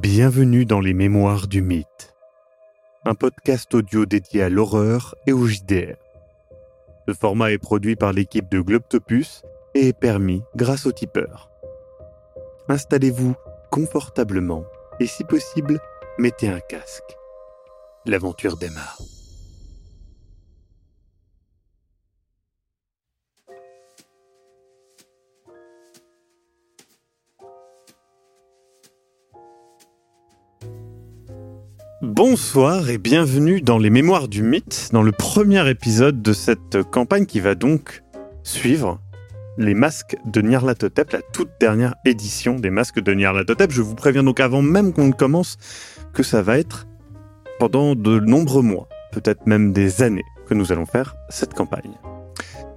Bienvenue 0.00 0.64
dans 0.64 0.78
les 0.78 0.94
Mémoires 0.94 1.48
du 1.48 1.60
Mythe, 1.60 2.14
un 3.04 3.16
podcast 3.16 3.74
audio 3.74 4.06
dédié 4.06 4.44
à 4.44 4.48
l'horreur 4.48 5.16
et 5.26 5.32
au 5.32 5.44
JDR. 5.48 5.96
Ce 7.08 7.14
format 7.14 7.50
est 7.50 7.58
produit 7.58 7.96
par 7.96 8.12
l'équipe 8.12 8.48
de 8.48 8.60
Globtopus 8.60 9.42
et 9.74 9.88
est 9.88 9.98
permis 9.98 10.44
grâce 10.54 10.86
au 10.86 10.92
tipeur. 10.92 11.50
Installez-vous 12.68 13.34
confortablement 13.72 14.62
et 15.00 15.08
si 15.08 15.24
possible, 15.24 15.80
mettez 16.16 16.48
un 16.48 16.60
casque. 16.60 17.16
L'aventure 18.06 18.56
démarre. 18.56 18.98
Bonsoir 32.08 32.88
et 32.88 32.96
bienvenue 32.96 33.60
dans 33.60 33.76
les 33.76 33.90
Mémoires 33.90 34.28
du 34.28 34.42
Mythe, 34.42 34.88
dans 34.92 35.02
le 35.02 35.12
premier 35.12 35.68
épisode 35.68 36.22
de 36.22 36.32
cette 36.32 36.82
campagne 36.84 37.26
qui 37.26 37.38
va 37.38 37.54
donc 37.54 38.02
suivre 38.42 38.98
les 39.58 39.74
masques 39.74 40.16
de 40.24 40.40
Nyarlathotep, 40.40 41.12
la 41.12 41.20
toute 41.20 41.50
dernière 41.60 41.96
édition 42.06 42.54
des 42.54 42.70
masques 42.70 42.98
de 42.98 43.12
Nyarlathotep. 43.12 43.70
Je 43.70 43.82
vous 43.82 43.94
préviens 43.94 44.22
donc 44.22 44.40
avant 44.40 44.62
même 44.62 44.94
qu'on 44.94 45.08
ne 45.08 45.12
commence 45.12 45.58
que 46.14 46.22
ça 46.22 46.40
va 46.40 46.56
être 46.56 46.86
pendant 47.58 47.94
de 47.94 48.18
nombreux 48.20 48.62
mois, 48.62 48.88
peut-être 49.12 49.46
même 49.46 49.74
des 49.74 50.00
années, 50.00 50.24
que 50.46 50.54
nous 50.54 50.72
allons 50.72 50.86
faire 50.86 51.14
cette 51.28 51.52
campagne. 51.52 51.92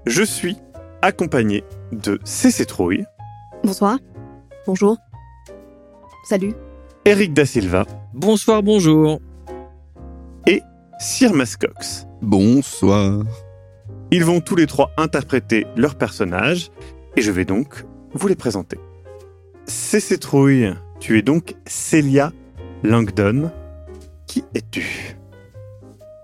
Je 0.05 0.23
suis 0.23 0.57
accompagné 1.01 1.63
de 1.93 2.19
CC 2.25 2.65
Trouille. 2.65 3.05
Bonsoir. 3.63 3.97
Bonjour. 4.67 4.97
Salut. 6.25 6.53
Eric 7.05 7.33
Da 7.33 7.45
Silva. 7.45 7.85
Bonsoir, 8.13 8.61
bonjour. 8.61 9.21
Et 10.45 10.61
Sir 10.99 11.33
Mascox. 11.33 12.05
Bonsoir. 12.21 13.23
Ils 14.11 14.25
vont 14.25 14.41
tous 14.41 14.57
les 14.57 14.67
trois 14.67 14.91
interpréter 14.97 15.65
leurs 15.77 15.95
personnages 15.95 16.71
et 17.15 17.21
je 17.21 17.31
vais 17.31 17.45
donc 17.45 17.85
vous 18.13 18.27
les 18.27 18.35
présenter. 18.35 18.77
CC 19.65 20.17
Trouille, 20.17 20.73
tu 20.99 21.17
es 21.17 21.21
donc 21.21 21.55
Celia 21.65 22.33
Langdon. 22.83 23.49
Qui 24.27 24.43
es-tu? 24.55 25.15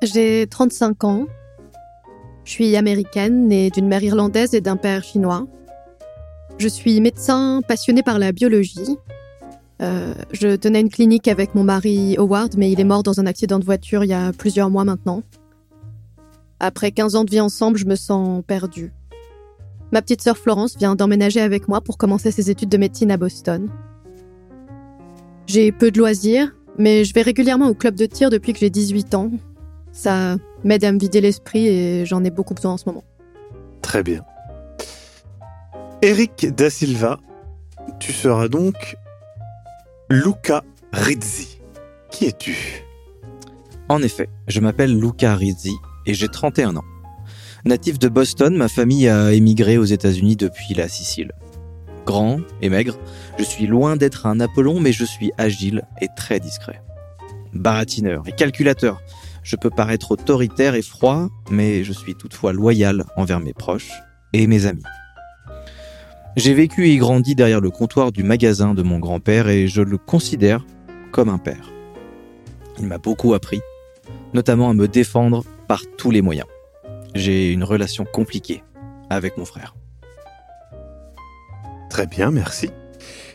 J'ai 0.02 0.46
35 0.46 1.06
ans. 1.06 1.26
Je 2.44 2.52
suis 2.52 2.76
américaine, 2.76 3.48
née 3.48 3.70
d'une 3.70 3.88
mère 3.88 4.04
irlandaise 4.04 4.54
et 4.54 4.60
d'un 4.60 4.76
père 4.76 5.06
chinois. 5.06 5.48
Je 6.58 6.68
suis 6.68 7.00
médecin 7.00 7.62
passionné 7.66 8.04
par 8.04 8.20
la 8.20 8.34
biologie 8.34 8.98
euh, 9.82 10.14
je 10.32 10.56
tenais 10.56 10.82
une 10.82 10.90
clinique 10.90 11.28
avec 11.28 11.54
mon 11.54 11.64
mari 11.64 12.16
Howard, 12.18 12.56
mais 12.58 12.72
il 12.72 12.80
est 12.80 12.86
mort 12.86 13.04
dans 13.04 13.20
un 13.20 13.26
accident 13.26 13.60
de 13.60 13.66
voiture 13.66 14.04
il 14.04 14.10
y 14.10 14.14
a 14.14 14.32
plusieurs 14.34 14.70
mois 14.70 14.84
maintenant. 14.84 15.24
Après 16.60 16.92
15 16.92 17.16
ans 17.16 17.24
de 17.24 17.30
vie 17.30 17.40
ensemble, 17.40 17.78
je 17.78 17.86
me 17.86 17.96
sens 17.96 18.44
perdue. 18.46 18.92
Ma 19.92 20.02
petite 20.02 20.22
sœur 20.22 20.38
Florence 20.38 20.76
vient 20.78 20.96
d'emménager 20.96 21.40
avec 21.40 21.68
moi 21.68 21.82
pour 21.82 21.98
commencer 21.98 22.32
ses 22.32 22.50
études 22.50 22.70
de 22.70 22.78
médecine 22.78 23.12
à 23.12 23.18
Boston. 23.18 23.70
J'ai 25.46 25.72
peu 25.72 25.92
de 25.92 26.00
loisirs, 26.00 26.54
mais 26.78 27.06
je 27.06 27.14
vais 27.14 27.22
régulièrement 27.22 27.70
au 27.70 27.74
club 27.74 27.96
de 27.96 28.06
tir 28.06 28.30
depuis 28.30 28.54
que 28.54 28.60
j'ai 28.60 28.70
18 28.70 29.16
ans. 29.16 29.32
Ça 29.92 30.36
m'aide 30.64 30.84
à 30.84 30.92
me 30.92 31.00
vider 31.00 31.22
l'esprit 31.22 31.68
et 31.68 32.06
j'en 32.06 32.24
ai 32.24 32.32
beaucoup 32.32 32.54
besoin 32.54 32.74
en 32.74 32.78
ce 32.78 32.86
moment. 32.88 33.04
Très 33.82 34.04
bien. 34.04 34.26
Eric 36.02 36.48
Da 36.56 36.70
Silva, 36.70 37.20
tu 38.00 38.12
seras 38.12 38.50
donc 38.50 38.98
Luca 40.10 40.64
Rizzi. 40.94 41.60
Qui 42.12 42.28
es-tu? 42.28 42.56
En 43.90 44.02
effet, 44.02 44.30
je 44.48 44.62
m'appelle 44.62 44.98
Luca 44.98 45.36
Rizzi 45.36 45.76
et 46.06 46.14
j'ai 46.14 46.30
31 46.30 46.78
ans. 46.78 46.86
Natif 47.66 48.00
de 48.00 48.08
Boston, 48.08 48.56
ma 48.56 48.70
famille 48.70 49.10
a 49.10 49.34
émigré 49.34 49.78
aux 49.78 49.84
États-Unis 49.84 50.38
depuis 50.38 50.74
la 50.76 50.88
Sicile. 50.88 51.34
Grand 52.06 52.40
et 52.62 52.70
maigre, 52.70 52.98
je 53.38 53.44
suis 53.44 53.68
loin 53.68 53.98
d'être 53.98 54.28
un 54.28 54.40
Apollon, 54.40 54.80
mais 54.80 54.94
je 54.94 55.04
suis 55.04 55.34
agile 55.38 55.84
et 56.00 56.08
très 56.16 56.40
discret. 56.40 56.82
Baratineur 57.52 58.24
et 58.28 58.32
calculateur, 58.32 59.02
je 59.44 59.58
peux 59.58 59.70
paraître 59.70 60.12
autoritaire 60.12 60.76
et 60.76 60.84
froid, 60.84 61.28
mais 61.52 61.84
je 61.84 61.92
suis 61.92 62.16
toutefois 62.16 62.54
loyal 62.54 63.04
envers 63.18 63.42
mes 63.42 63.54
proches 63.54 63.92
et 64.32 64.48
mes 64.48 64.68
amis. 64.68 64.84
J'ai 66.38 66.54
vécu 66.54 66.88
et 66.88 66.98
grandi 66.98 67.34
derrière 67.34 67.62
le 67.62 67.72
comptoir 67.72 68.12
du 68.12 68.22
magasin 68.22 68.76
de 68.76 68.84
mon 68.84 69.00
grand-père 69.00 69.50
et 69.50 69.68
je 69.68 69.82
le 69.82 69.98
considère 69.98 70.64
comme 71.12 71.30
un 71.30 71.40
père. 71.40 71.72
Il 72.78 72.86
m'a 72.86 73.00
beaucoup 73.00 73.34
appris, 73.34 73.60
notamment 74.36 74.70
à 74.70 74.76
me 74.76 74.88
défendre 74.88 75.44
par 75.68 75.82
tous 75.98 76.12
les 76.12 76.22
moyens. 76.22 76.48
J'ai 77.16 77.52
une 77.52 77.64
relation 77.64 78.06
compliquée 78.06 78.64
avec 79.10 79.36
mon 79.38 79.46
frère. 79.46 79.76
Très 81.90 82.06
bien, 82.06 82.30
merci. 82.30 82.70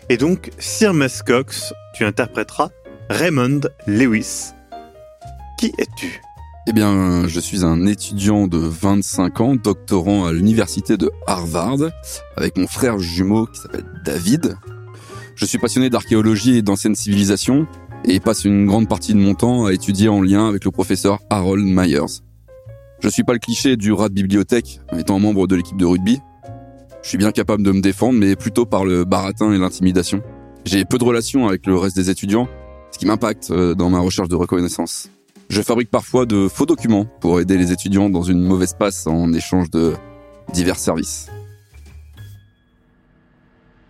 Et 0.09 0.17
donc, 0.17 0.53
Sir 0.59 0.93
Cox, 1.27 1.75
tu 1.95 2.05
interpréteras 2.05 2.71
Raymond 3.11 3.63
Lewis. 3.89 4.53
Qui 5.59 5.73
es-tu? 5.77 6.21
Eh 6.69 6.73
bien, 6.73 7.27
je 7.27 7.41
suis 7.41 7.65
un 7.65 7.87
étudiant 7.87 8.47
de 8.47 8.59
25 8.59 9.41
ans, 9.41 9.57
doctorant 9.57 10.27
à 10.27 10.33
l'université 10.33 10.97
de 10.97 11.11
Harvard, 11.27 11.91
avec 12.37 12.57
mon 12.57 12.67
frère 12.67 12.99
jumeau 12.99 13.47
qui 13.47 13.61
s'appelle 13.61 13.85
David. 14.05 14.57
Je 15.35 15.45
suis 15.45 15.59
passionné 15.59 15.91
d'archéologie 15.91 16.59
et 16.59 16.63
d'anciennes 16.63 16.95
civilisations, 16.95 17.67
et 18.05 18.21
passe 18.21 18.45
une 18.45 18.67
grande 18.67 18.89
partie 18.89 19.13
de 19.13 19.19
mon 19.19 19.35
temps 19.35 19.65
à 19.65 19.73
étudier 19.73 20.09
en 20.09 20.21
lien 20.23 20.49
avec 20.49 20.65
le 20.65 20.71
professeur 20.71 21.21
Harold 21.31 21.65
Myers. 21.65 22.21
Je 23.01 23.09
suis 23.09 23.25
pas 23.25 23.33
le 23.33 23.39
cliché 23.41 23.77
du 23.77 23.93
rat 23.93 24.09
de 24.09 24.15
bibliothèque, 24.15 24.81
étant 24.97 25.19
membre 25.19 25.49
de 25.49 25.57
l'équipe 25.57 25.77
de 25.77 25.87
rugby. 25.87 26.21
Je 27.03 27.09
suis 27.09 27.19
bien 27.19 27.33
capable 27.33 27.65
de 27.65 27.73
me 27.73 27.81
défendre, 27.81 28.19
mais 28.19 28.37
plutôt 28.37 28.67
par 28.67 28.85
le 28.85 29.05
baratin 29.05 29.53
et 29.53 29.59
l'intimidation. 29.59 30.23
J'ai 30.65 30.85
peu 30.85 30.99
de 30.99 31.05
relations 31.05 31.49
avec 31.49 31.67
le 31.67 31.77
reste 31.77 31.97
des 31.97 32.11
étudiants, 32.11 32.49
ce 32.93 32.99
qui 32.99 33.07
m'impacte 33.07 33.51
euh, 33.51 33.75
dans 33.75 33.91
ma 33.91 33.99
recherche 33.99 34.29
de 34.29 34.37
reconnaissance. 34.37 35.11
Je 35.53 35.61
fabrique 35.61 35.91
parfois 35.91 36.25
de 36.25 36.49
faux 36.49 36.65
documents 36.65 37.05
pour 37.05 37.39
aider 37.39 37.59
les 37.59 37.73
étudiants 37.73 38.09
dans 38.09 38.23
une 38.23 38.43
mauvaise 38.43 38.73
passe 38.73 39.07
en 39.07 39.35
échange 39.35 39.69
de 39.69 39.93
divers 40.51 40.79
services. 40.79 41.31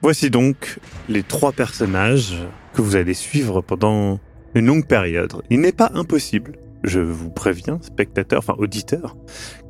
Voici 0.01 0.29
donc 0.29 0.81
les 1.09 1.23
trois 1.23 1.53
personnages 1.53 2.35
que 2.75 2.83
vous 2.83 2.97
allez 2.97 3.15
suivre 3.15 3.61
pendant 3.61 4.19
une 4.57 4.67
longue 4.67 4.89
période. 4.89 5.41
Il 5.51 5.61
n'est 5.61 5.71
pas 5.71 5.93
impossible, 5.95 6.59
je 6.83 6.99
vous 6.99 7.31
préviens, 7.31 7.79
spectateurs, 7.81 8.41
enfin 8.41 8.57
auditeurs, 8.59 9.17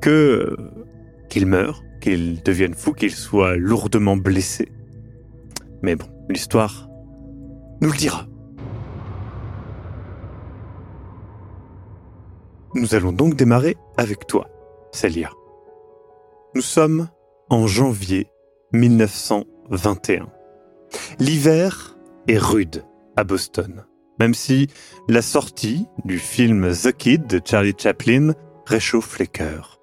que 0.01 0.57
qu'ils 1.29 1.45
meurent, 1.45 1.85
qu'ils 2.01 2.43
deviennent 2.43 2.73
fous, 2.73 2.95
qu'ils 2.95 3.15
soient 3.15 3.57
lourdement 3.57 4.17
blessés. 4.17 4.73
Mais 5.83 5.95
bon, 5.95 6.07
l'histoire 6.31 6.89
nous 7.83 7.91
le 7.91 7.99
dira. 7.99 8.31
Nous 12.75 12.94
allons 12.94 13.12
donc 13.12 13.34
démarrer 13.34 13.77
avec 13.99 14.27
toi, 14.27 14.49
Celia. 14.93 15.31
Nous 16.55 16.62
sommes 16.62 17.09
en 17.50 17.66
janvier 17.66 18.28
1921. 18.72 20.28
L'hiver 21.19 21.99
est 22.28 22.38
rude 22.38 22.84
à 23.16 23.25
Boston, 23.25 23.84
même 24.19 24.32
si 24.32 24.69
la 25.06 25.21
sortie 25.21 25.87
du 26.06 26.19
film 26.19 26.72
The 26.72 26.93
Kid 26.93 27.27
de 27.27 27.43
Charlie 27.44 27.75
Chaplin 27.77 28.32
réchauffe 28.65 29.19
les 29.19 29.27
cœurs. 29.27 29.78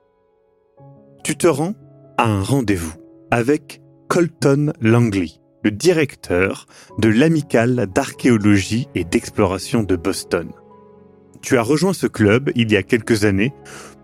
Tu 1.23 1.37
te 1.37 1.47
rends 1.47 1.75
à 2.17 2.25
un 2.25 2.41
rendez-vous 2.41 2.95
avec 3.29 3.81
Colton 4.07 4.73
Langley, 4.81 5.29
le 5.63 5.69
directeur 5.69 6.65
de 6.97 7.09
l'amicale 7.09 7.85
d'archéologie 7.85 8.87
et 8.95 9.03
d'exploration 9.03 9.83
de 9.83 9.95
Boston. 9.95 10.49
Tu 11.41 11.57
as 11.57 11.61
rejoint 11.61 11.93
ce 11.93 12.07
club 12.07 12.51
il 12.55 12.71
y 12.71 12.77
a 12.77 12.83
quelques 12.83 13.25
années, 13.25 13.53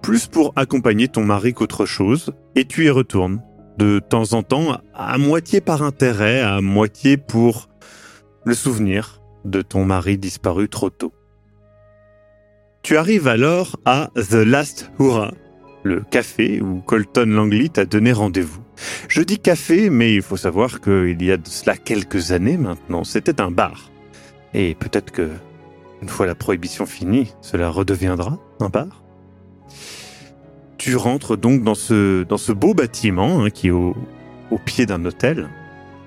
plus 0.01 0.27
pour 0.27 0.53
accompagner 0.55 1.07
ton 1.07 1.23
mari 1.23 1.53
qu'autre 1.53 1.85
chose, 1.85 2.33
et 2.55 2.65
tu 2.65 2.85
y 2.85 2.89
retournes, 2.89 3.41
de 3.77 3.99
temps 3.99 4.33
en 4.33 4.43
temps, 4.43 4.77
à 4.93 5.17
moitié 5.17 5.61
par 5.61 5.83
intérêt, 5.83 6.41
à 6.41 6.61
moitié 6.61 7.17
pour 7.17 7.69
le 8.45 8.53
souvenir 8.53 9.21
de 9.43 9.61
ton 9.61 9.85
mari 9.85 10.17
disparu 10.17 10.69
trop 10.69 10.89
tôt. 10.89 11.13
Tu 12.83 12.97
arrives 12.97 13.27
alors 13.27 13.77
à 13.85 14.11
The 14.15 14.35
Last 14.35 14.91
Hurrah, 14.99 15.33
le 15.83 16.01
café 16.01 16.61
où 16.61 16.81
Colton 16.81 17.25
Langley 17.25 17.69
t'a 17.69 17.85
donné 17.85 18.11
rendez-vous. 18.11 18.61
Je 19.07 19.21
dis 19.21 19.39
café, 19.39 19.89
mais 19.89 20.13
il 20.13 20.21
faut 20.21 20.37
savoir 20.37 20.81
qu'il 20.81 21.21
y 21.23 21.31
a 21.31 21.37
de 21.37 21.47
cela 21.47 21.77
quelques 21.77 22.31
années 22.31 22.57
maintenant, 22.57 23.03
c'était 23.03 23.41
un 23.41 23.51
bar. 23.51 23.91
Et 24.53 24.75
peut-être 24.75 25.11
que 25.11 25.29
une 26.01 26.09
fois 26.09 26.25
la 26.25 26.35
prohibition 26.35 26.85
finie, 26.85 27.33
cela 27.41 27.69
redeviendra 27.69 28.37
un 28.59 28.69
bar. 28.69 29.03
Tu 30.77 30.95
rentres 30.95 31.37
donc 31.37 31.63
dans 31.63 31.75
ce, 31.75 32.51
beau 32.51 32.73
bâtiment 32.73 33.43
hein, 33.43 33.49
qui 33.49 33.67
est 33.67 33.71
au, 33.71 33.95
au 34.51 34.57
pied 34.57 34.85
d'un 34.85 35.03
hôtel 35.05 35.49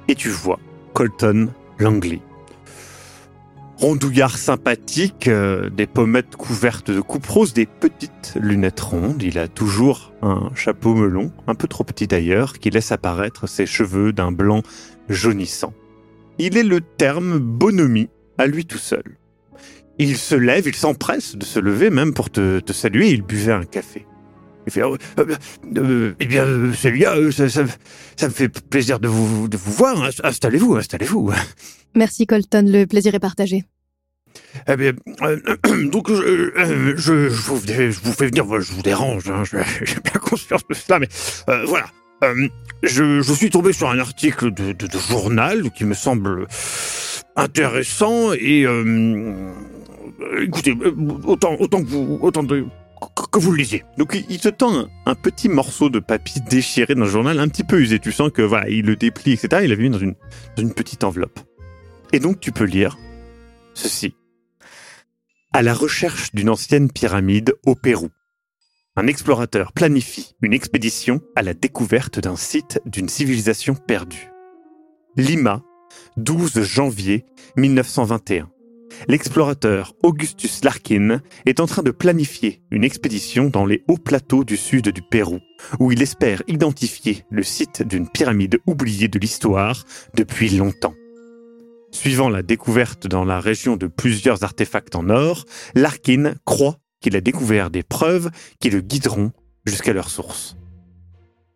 et 0.08 0.14
tu 0.14 0.30
vois 0.30 0.58
Colton 0.94 1.48
Langley. 1.78 2.20
rondouillard 3.76 4.38
sympathique, 4.38 5.28
euh, 5.28 5.68
des 5.70 5.86
pommettes 5.86 6.34
couvertes 6.34 6.90
de 6.90 7.00
coupe 7.00 7.26
rose, 7.26 7.52
des 7.52 7.66
petites 7.66 8.34
lunettes 8.40 8.80
rondes. 8.80 9.22
Il 9.22 9.38
a 9.38 9.46
toujours 9.46 10.12
un 10.22 10.50
chapeau 10.54 10.94
melon, 10.94 11.30
un 11.46 11.54
peu 11.54 11.68
trop 11.68 11.84
petit 11.84 12.06
d'ailleurs, 12.06 12.58
qui 12.58 12.70
laisse 12.70 12.90
apparaître 12.90 13.46
ses 13.46 13.66
cheveux 13.66 14.12
d'un 14.12 14.32
blanc 14.32 14.62
jaunissant. 15.08 15.74
Il 16.38 16.56
est 16.56 16.64
le 16.64 16.80
terme 16.80 17.38
bonhomie 17.38 18.08
à 18.38 18.46
lui 18.46 18.64
tout 18.64 18.78
seul. 18.78 19.18
Il 19.98 20.16
se 20.16 20.34
lève, 20.34 20.66
il 20.66 20.74
s'empresse 20.76 21.36
de 21.36 21.44
se 21.44 21.58
lever 21.58 21.90
même 21.90 22.14
pour 22.14 22.30
te, 22.30 22.60
te 22.60 22.72
saluer, 22.72 23.10
il 23.10 23.22
buvait 23.22 23.52
un 23.52 23.64
café. 23.64 24.06
Il 24.66 24.72
fait, 24.72 24.82
oh, 24.82 24.96
euh, 25.18 25.24
euh, 25.76 26.14
eh 26.20 26.26
bien, 26.26 26.44
euh, 26.44 26.72
Célia, 26.72 27.14
euh, 27.16 27.30
ça, 27.30 27.48
ça- 27.48 27.64
ça 28.16 28.28
me 28.28 28.32
fait 28.32 28.48
plaisir 28.48 29.00
de 29.00 29.08
vous, 29.08 29.48
de 29.48 29.56
vous 29.56 29.72
voir. 29.72 29.96
Inst- 30.08 30.20
Installez-vous, 30.22 30.76
installez-vous. 30.76 31.32
Merci 31.96 32.26
Colton, 32.26 32.64
le 32.68 32.84
plaisir 32.86 33.14
est 33.14 33.18
partagé. 33.20 33.64
Eh 34.68 34.76
bien, 34.76 34.92
donc, 35.90 36.10
je, 36.12 36.52
je, 36.96 37.28
je 37.30 37.42
vous, 37.50 37.60
je 37.66 38.00
vous 38.00 38.12
fais 38.12 38.26
venir, 38.26 38.44
je 38.60 38.72
vous 38.72 38.82
dérange, 38.82 39.28
hein, 39.30 39.42
j'ai 39.82 39.94
bien 40.00 40.20
conscience 40.20 40.62
de 40.68 40.74
cela, 40.74 40.98
mais 41.00 41.08
voilà. 41.66 41.86
Je, 42.82 43.22
je 43.22 43.32
suis 43.32 43.48
tombé 43.50 43.72
sur 43.72 43.88
un 43.88 43.98
article 43.98 44.52
de, 44.52 44.72
de, 44.72 44.86
de 44.86 44.98
journal 44.98 45.70
qui 45.70 45.84
me 45.84 45.94
semble 45.94 46.46
intéressant 47.36 48.32
et 48.32 48.64
euh, 48.66 49.52
écoutez, 50.42 50.72
euh, 50.72 50.94
autant, 51.24 51.56
autant 51.58 51.82
que 51.82 51.88
vous, 51.88 52.18
autant 52.22 52.42
de, 52.42 52.64
que- 53.32 53.38
vous 53.38 53.52
le 53.52 53.58
lisiez. 53.58 53.84
Donc 53.96 54.16
il, 54.28 54.38
te 54.40 54.48
tend 54.48 54.74
un, 54.76 54.88
un 55.06 55.14
petit 55.14 55.48
morceau 55.48 55.90
de 55.90 55.98
papier 55.98 56.40
déchiré 56.48 56.94
d'un 56.94 57.04
journal 57.04 57.38
un 57.40 57.48
petit 57.48 57.64
peu 57.64 57.80
usé. 57.80 57.98
Tu 57.98 58.12
sens 58.12 58.30
que 58.32 58.42
voilà, 58.42 58.68
il 58.68 58.84
le 58.84 58.96
déplie, 58.96 59.32
etc. 59.32 59.62
Il 59.64 59.70
l'avait 59.70 59.84
mis 59.84 59.90
dans 59.90 59.98
une, 59.98 60.14
dans 60.56 60.62
une 60.62 60.74
petite 60.74 61.04
enveloppe. 61.04 61.40
Et 62.12 62.20
donc 62.20 62.40
tu 62.40 62.52
peux 62.52 62.64
lire 62.64 62.96
ceci. 63.74 64.14
À 65.52 65.62
la 65.62 65.74
recherche 65.74 66.32
d'une 66.34 66.50
ancienne 66.50 66.90
pyramide 66.90 67.54
au 67.64 67.74
Pérou. 67.74 68.08
Un 68.96 69.06
explorateur 69.06 69.72
planifie 69.72 70.34
une 70.42 70.52
expédition 70.52 71.20
à 71.36 71.42
la 71.42 71.54
découverte 71.54 72.18
d'un 72.18 72.36
site 72.36 72.80
d'une 72.84 73.08
civilisation 73.08 73.74
perdue. 73.74 74.30
Lima, 75.16 75.62
12 76.16 76.62
janvier 76.62 77.24
1921. 77.56 78.50
L'explorateur 79.06 79.94
Augustus 80.02 80.64
Larkin 80.64 81.20
est 81.46 81.60
en 81.60 81.66
train 81.66 81.82
de 81.82 81.90
planifier 81.90 82.62
une 82.70 82.84
expédition 82.84 83.48
dans 83.48 83.66
les 83.66 83.84
hauts 83.88 83.98
plateaux 83.98 84.44
du 84.44 84.56
sud 84.56 84.88
du 84.88 85.02
Pérou, 85.02 85.40
où 85.78 85.92
il 85.92 86.02
espère 86.02 86.42
identifier 86.46 87.24
le 87.30 87.42
site 87.42 87.82
d'une 87.82 88.08
pyramide 88.08 88.58
oubliée 88.66 89.08
de 89.08 89.18
l'histoire 89.18 89.84
depuis 90.14 90.50
longtemps. 90.50 90.94
Suivant 91.90 92.28
la 92.28 92.42
découverte 92.42 93.06
dans 93.06 93.24
la 93.24 93.40
région 93.40 93.76
de 93.76 93.86
plusieurs 93.86 94.44
artefacts 94.44 94.94
en 94.94 95.08
or, 95.08 95.44
Larkin 95.74 96.34
croit 96.44 96.78
qu'il 97.00 97.16
a 97.16 97.20
découvert 97.20 97.70
des 97.70 97.82
preuves 97.82 98.30
qui 98.60 98.70
le 98.70 98.80
guideront 98.80 99.32
jusqu'à 99.64 99.92
leur 99.92 100.10
source. 100.10 100.56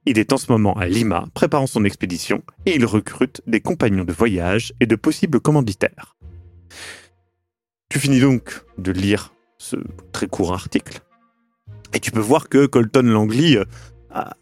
Il 0.05 0.19
est 0.19 0.33
en 0.33 0.37
ce 0.37 0.51
moment 0.51 0.75
à 0.75 0.87
Lima, 0.87 1.27
préparant 1.33 1.69
son 1.69 1.85
expédition, 1.85 2.43
et 2.67 2.75
il 2.75 2.85
recrute 2.85 3.41
des 3.47 3.61
compagnons 3.61 4.05
de 4.05 4.13
voyage 4.13 4.73
et 4.81 4.87
de 4.87 4.97
possibles 4.97 5.41
commanditaires. 5.41 6.17
Tu 7.93 7.99
finis 7.99 8.21
donc 8.21 8.63
de 8.79 8.91
lire 8.91 9.35
ce 9.59 9.77
très 10.13 10.27
court 10.27 10.55
article, 10.55 11.01
et 11.93 12.01
tu 12.01 12.11
peux 12.11 12.21
voir 12.21 12.49
que 12.49 12.65
Colton 12.65 13.03
Langley 13.03 13.59
euh, 13.59 13.65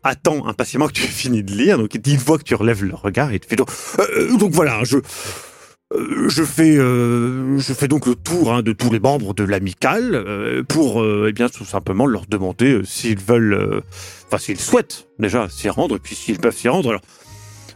attend 0.04 0.46
impatiemment 0.46 0.86
que 0.86 0.92
tu 0.92 1.02
aies 1.34 1.42
de 1.42 1.52
lire, 1.52 1.76
donc 1.76 1.90
il 1.92 2.16
voit 2.16 2.38
que 2.38 2.44
tu 2.44 2.54
relèves 2.54 2.84
le 2.84 2.94
regard 2.94 3.32
et 3.32 3.40
te 3.40 3.46
fait 3.46 3.56
donc, 3.56 3.68
euh, 3.98 4.36
donc 4.36 4.52
voilà, 4.52 4.84
je, 4.84 4.98
euh, 5.92 6.30
fais, 6.30 6.76
euh, 6.78 7.58
donc 7.88 8.06
le 8.06 8.14
tour 8.14 8.52
hein, 8.52 8.62
de 8.62 8.70
tous 8.70 8.92
les 8.92 9.00
membres 9.00 9.34
de 9.34 9.42
l'amicale 9.42 10.14
euh, 10.14 10.62
pour, 10.62 11.02
euh, 11.02 11.26
eh 11.28 11.32
bien, 11.32 11.48
tout 11.48 11.64
simplement 11.64 12.06
leur 12.06 12.26
demander 12.26 12.74
euh, 12.74 12.84
s'ils 12.84 13.18
veulent, 13.18 13.54
euh, 13.54 13.80
enfin 14.28 14.38
s'ils 14.38 14.60
souhaitent 14.60 15.08
déjà 15.18 15.48
s'y 15.48 15.68
rendre, 15.68 15.96
et 15.96 15.98
puis 15.98 16.14
s'ils 16.14 16.38
peuvent 16.38 16.56
s'y 16.56 16.68
rendre. 16.68 16.90
Alors 16.90 17.02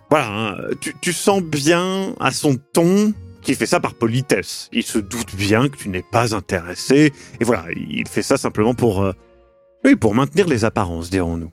voilà, 0.09 0.29
hein, 0.29 0.57
tu 1.01 1.13
sens 1.13 1.43
bien 1.43 2.15
à 2.21 2.31
son 2.31 2.59
ton 2.73 3.13
qu'il 3.45 3.55
fait 3.55 3.67
ça 3.67 3.79
par 3.81 3.95
politesse. 3.95 4.69
Il 4.73 4.83
se 4.83 4.99
doute 4.99 5.35
bien 5.37 5.69
que 5.69 5.77
tu 5.77 5.89
n'es 5.89 6.03
pas 6.03 6.35
intéressé, 6.35 7.13
et 7.41 7.45
voilà, 7.45 7.67
il 7.77 8.09
fait 8.09 8.23
ça 8.23 8.37
simplement 8.37 8.75
pour, 8.75 9.03
euh, 9.03 9.13
oui, 9.85 9.95
pour 9.97 10.15
maintenir 10.15 10.49
les 10.49 10.65
apparences, 10.65 11.11
dirons-nous. 11.11 11.53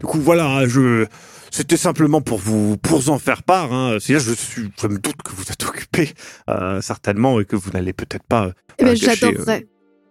Du 0.00 0.06
coup, 0.06 0.20
voilà, 0.20 0.66
je, 0.68 1.06
c'était 1.50 1.76
simplement 1.76 2.20
pour 2.20 2.38
vous, 2.38 2.76
pour 2.76 2.98
vous 3.00 3.10
en 3.10 3.18
faire 3.18 3.42
part. 3.42 3.72
Hein. 3.72 3.94
Je 3.98 4.20
suis, 4.34 4.70
je 4.80 4.86
me 4.86 4.98
doute 4.98 5.20
que 5.24 5.32
vous 5.32 5.50
êtes 5.50 5.64
occupé 5.64 6.12
euh, 6.48 6.80
certainement 6.80 7.40
et 7.40 7.44
que 7.44 7.56
vous 7.56 7.70
n'allez 7.72 7.92
peut-être 7.92 8.22
pas. 8.22 8.46
euh, 8.46 8.52
Eh 8.78 8.84
bien, 8.84 8.94
j'adorerais 8.94 9.66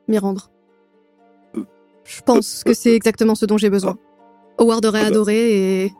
m'y 0.10 0.18
rendre. 0.18 0.52
Je 2.04 2.22
pense 2.26 2.64
que 2.66 2.74
c'est 2.74 2.94
exactement 2.96 3.36
ce 3.36 3.46
dont 3.46 3.58
j'ai 3.58 3.70
besoin. 3.70 3.98
Howard 4.58 4.86
aurait 4.86 5.00
Ah 5.00 5.04
bah. 5.04 5.08
adoré 5.10 5.84
et 5.84 5.94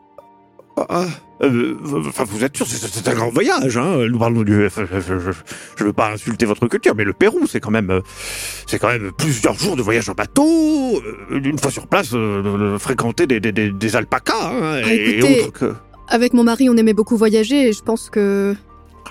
Ah, 0.78 0.86
ah, 0.90 1.44
euh, 1.44 1.74
enfin, 2.06 2.24
vous 2.24 2.44
êtes 2.44 2.56
sûr, 2.56 2.66
c'est- 2.66 3.08
un 3.08 3.14
grand 3.14 3.30
voyage. 3.30 3.76
Hein. 3.76 4.06
Nous 4.10 4.18
parlons 4.18 4.42
du. 4.42 4.68
Je, 4.68 5.32
je 5.76 5.84
veux 5.84 5.92
pas 5.92 6.12
insulter 6.12 6.46
votre 6.46 6.66
culture, 6.68 6.94
mais 6.96 7.04
le 7.04 7.12
Pérou, 7.12 7.46
c'est 7.48 7.60
quand 7.60 7.70
même, 7.70 7.90
euh, 7.90 8.00
c'est 8.66 8.78
quand 8.78 8.88
même 8.88 9.10
plusieurs 9.16 9.54
jours 9.54 9.76
de 9.76 9.82
voyage 9.82 10.08
en 10.08 10.14
bateau. 10.14 11.00
euh, 11.30 11.40
Une 11.42 11.58
fois 11.58 11.70
sur 11.70 11.86
place, 11.86 12.14
fréquenter 12.78 13.26
des, 13.26 13.40
des, 13.40 13.52
des, 13.52 13.70
des 13.70 13.96
alpacas 13.96 14.34
hein, 14.52 14.80
Ah, 14.84 14.92
et, 14.92 15.18
écoutez, 15.18 15.40
autres 15.42 15.52
que. 15.52 15.74
avec 16.08 16.32
mon 16.34 16.44
mari, 16.44 16.68
on 16.68 16.76
aimait 16.76 16.94
beaucoup 16.94 17.16
voyager 17.16 17.68
et 17.68 17.72
je 17.72 17.82
pense 17.82 18.10
que 18.10 18.54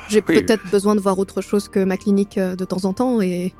j'ai 0.10 0.24
Oui. 0.28 0.36
peut-être 0.42 0.70
besoin 0.72 0.96
de 0.96 1.02
voir 1.02 1.18
autre 1.20 1.42
chose 1.42 1.68
que 1.70 1.84
ma 1.84 1.98
clinique 1.98 2.38
de 2.40 2.66
temps 2.66 2.86
en 2.86 2.94
temps 2.94 3.22
et 3.22 3.54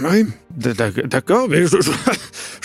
Oui, 0.00 0.26
d'ac- 0.56 1.06
d'accord, 1.06 1.48
mais 1.48 1.62
je, 1.66 1.80
je, 1.80 1.90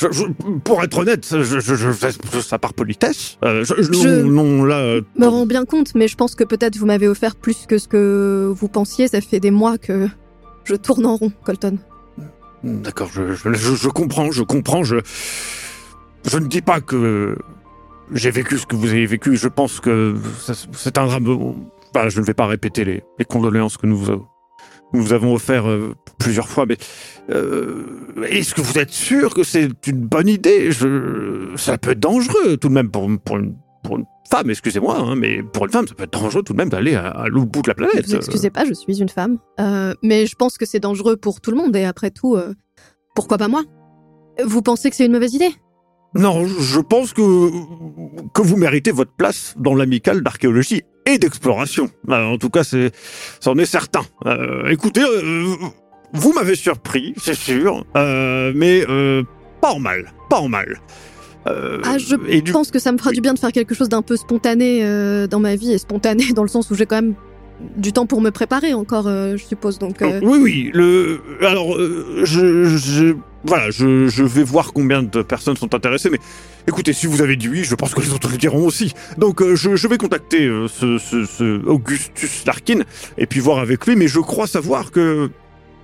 je- 0.01 0.12
je- 0.12 0.57
pour 0.63 0.83
être 0.83 0.98
honnête, 0.98 1.25
je, 1.30 2.39
ça 2.42 2.57
par 2.59 2.74
politesse. 2.74 3.38
Euh, 3.45 3.63
je, 3.63 4.24
Non, 4.24 4.63
là, 4.63 4.80
euh, 4.80 5.01
me 5.18 5.27
rends 5.27 5.45
bien 5.45 5.65
compte, 5.65 5.94
mais 5.95 6.07
je 6.07 6.15
pense 6.15 6.36
que 6.36 6.44
peut-être 6.44 6.77
vous 6.77 6.86
m'avez 6.86 7.07
offert 7.07 7.36
plus 7.36 7.65
que 7.68 7.77
ce 7.77 7.88
que 7.88 8.51
vous 8.56 8.68
pensiez. 8.68 9.07
Ça 9.07 9.21
fait 9.21 9.39
des 9.39 9.51
mois 9.51 9.77
que 9.77 10.07
je 10.63 10.75
tourne 10.75 11.06
en 11.06 11.15
rond, 11.15 11.31
Colton. 11.44 11.77
d'accord, 12.63 13.09
je, 13.13 13.88
comprends, 13.89 14.31
je 14.31 14.44
comprends, 14.44 14.83
je, 14.83 14.98
je 16.30 16.38
ne 16.38 16.48
dis 16.48 16.62
pas 16.62 16.81
que 16.81 17.36
j'ai 18.13 18.31
vécu 18.31 18.57
ce 18.57 18.65
que 18.65 18.75
vous 18.75 18.89
avez 18.89 19.06
vécu. 19.06 19.36
Je 19.38 19.48
pense 19.48 19.80
que 19.80 20.15
c'est 20.74 20.98
un 20.98 21.05
drame. 21.05 21.55
Enfin, 21.93 22.10
je 22.10 22.20
ne 22.22 22.25
vais 22.25 22.34
pas 22.34 22.46
répéter 22.48 22.86
les, 22.86 23.03
les 23.20 23.25
condoléances 23.25 23.77
que 23.77 23.86
nous 23.88 23.98
vous, 23.98 24.25
nous 24.93 25.01
vous 25.01 25.13
avons 25.13 25.33
offert 25.33 25.69
euh, 25.69 25.95
plusieurs 26.19 26.48
fois, 26.48 26.65
mais 26.65 26.77
euh, 27.29 27.86
est-ce 28.29 28.53
que 28.53 28.62
vous 28.62 28.77
êtes 28.77 28.91
sûr 28.91 29.33
que 29.33 29.43
c'est 29.43 29.69
une 29.88 30.01
bonne 30.05 30.27
idée? 30.27 30.71
Je, 30.71 31.51
Ça 31.55 31.77
peut 31.77 31.91
être 31.91 32.00
dangereux 32.00 32.57
tout 32.57 32.69
de 32.69 32.74
même 32.74 32.89
pour, 32.91 33.10
pour, 33.24 33.38
une, 33.38 33.55
pour 33.83 33.98
une 33.98 34.05
femme, 34.29 34.50
excusez-moi, 34.50 34.98
hein, 34.98 35.15
mais 35.15 35.43
pour 35.43 35.65
une 35.65 35.71
femme, 35.71 35.88
ça 35.88 35.93
peut 35.93 36.03
être 36.03 36.19
dangereux 36.19 36.43
tout 36.43 36.53
de 36.53 36.57
même 36.57 36.69
d'aller 36.69 36.95
à, 36.95 37.07
à 37.07 37.27
l'autre 37.27 37.51
bout 37.51 37.62
de 37.62 37.69
la 37.69 37.75
planète. 37.75 38.05
vous 38.05 38.15
excusez 38.15 38.50
pas, 38.50 38.65
je 38.65 38.74
suis 38.74 39.01
une 39.01 39.10
femme. 39.10 39.38
Euh, 39.60 39.93
mais 40.03 40.25
je 40.25 40.36
pense 40.36 40.57
que 40.57 40.65
c'est 40.65 40.79
dangereux 40.79 41.17
pour 41.17 41.41
tout 41.41 41.51
le 41.51 41.57
monde 41.57 41.75
et 41.75 41.86
après 41.86 42.12
tout, 42.12 42.38
pourquoi 43.15 43.38
pas 43.38 43.48
moi? 43.48 43.63
Vous 44.43 44.62
pensez 44.62 44.89
que 44.89 44.95
c'est 44.95 45.05
une 45.05 45.12
mauvaise 45.12 45.33
idée? 45.33 45.53
Non, 46.13 46.45
je 46.45 46.79
pense 46.81 47.13
que, 47.13 47.21
que 48.33 48.41
vous 48.41 48.57
méritez 48.57 48.91
votre 48.91 49.13
place 49.13 49.55
dans 49.57 49.74
l'amicale 49.74 50.21
d'archéologie 50.21 50.83
et 51.05 51.17
d'exploration. 51.17 51.89
Euh, 52.10 52.24
En 52.34 52.38
tout 52.38 52.50
cas, 52.50 52.63
c'est, 52.63 52.91
c'en 53.39 53.58
est 53.58 53.65
certain. 53.65 54.01
Euh, 54.25 54.67
écoutez, 54.70 55.01
euh, 55.01 55.55
vous 56.13 56.34
m'avez 56.34 56.55
surpris, 56.55 57.13
c'est 57.17 57.36
sûr, 57.36 57.86
euh, 57.96 58.51
mais 58.55 58.86
pas 59.62 59.72
en 59.72 59.79
mal, 59.79 60.12
pas 60.29 60.39
en 60.39 60.48
mal. 60.50 60.79
Ah, 61.46 61.98
je 61.98 62.15
et 62.27 62.41
du 62.41 62.50
Je 62.51 62.53
pense 62.53 62.70
que 62.72 62.77
ça 62.79 62.91
me 62.91 62.98
fera 63.00 63.12
du 63.12 63.22
bien 63.22 63.34
de 63.34 63.39
faire 63.39 63.51
quelque 63.51 63.74
chose 63.74 63.89
d'un 63.89 64.03
peu 64.03 64.15
spontané 64.15 64.84
dans 65.27 65.39
ma 65.39 65.55
vie 65.55 65.72
et 65.74 65.77
spontané 65.77 66.31
dans 66.36 66.43
le 66.43 66.50
sens 66.50 66.70
où 66.70 66.75
j'ai 66.75 66.86
quand 66.86 66.98
même 67.01 67.15
du 67.77 67.93
temps 67.93 68.05
pour 68.08 68.22
me 68.22 68.29
préparer 68.31 68.74
encore, 68.74 69.05
je 69.08 69.38
suppose. 69.38 69.79
Donc, 69.79 70.01
euh, 70.01 70.20
Oui, 70.24 70.39
oui. 70.41 70.72
Le, 70.74 71.20
alors, 71.41 71.77
je, 71.79 72.65
je- 72.65 73.15
voilà, 73.43 73.71
je, 73.71 74.07
je 74.07 74.24
vais 74.24 74.43
voir 74.43 74.71
combien 74.74 75.01
de 75.01 75.21
personnes 75.21 75.57
sont 75.57 75.74
intéressées, 75.74 76.10
mais 76.10 76.19
écoutez, 76.67 76.93
si 76.93 77.07
vous 77.07 77.21
avez 77.21 77.36
dit 77.36 77.50
oui, 77.50 77.63
je 77.63 77.75
pense 77.75 77.93
que 77.93 78.01
les 78.01 78.13
autres 78.13 78.29
le 78.29 78.38
diront 78.38 78.65
aussi. 78.67 78.93
Donc, 79.17 79.41
euh, 79.41 79.55
je, 79.55 79.75
je 79.75 79.88
vais 79.88 79.98
contacter 79.98 80.45
euh, 80.45 80.67
ce, 80.67 81.65
Augustus 81.65 82.45
Larkin 82.45 82.81
et 83.17 83.25
puis 83.25 83.39
voir 83.39 83.60
avec 83.60 83.86
lui, 83.88 83.95
mais 83.95 84.07
je 84.07 84.19
crois 84.19 84.48
savoir 84.48 84.91
que 84.91 85.29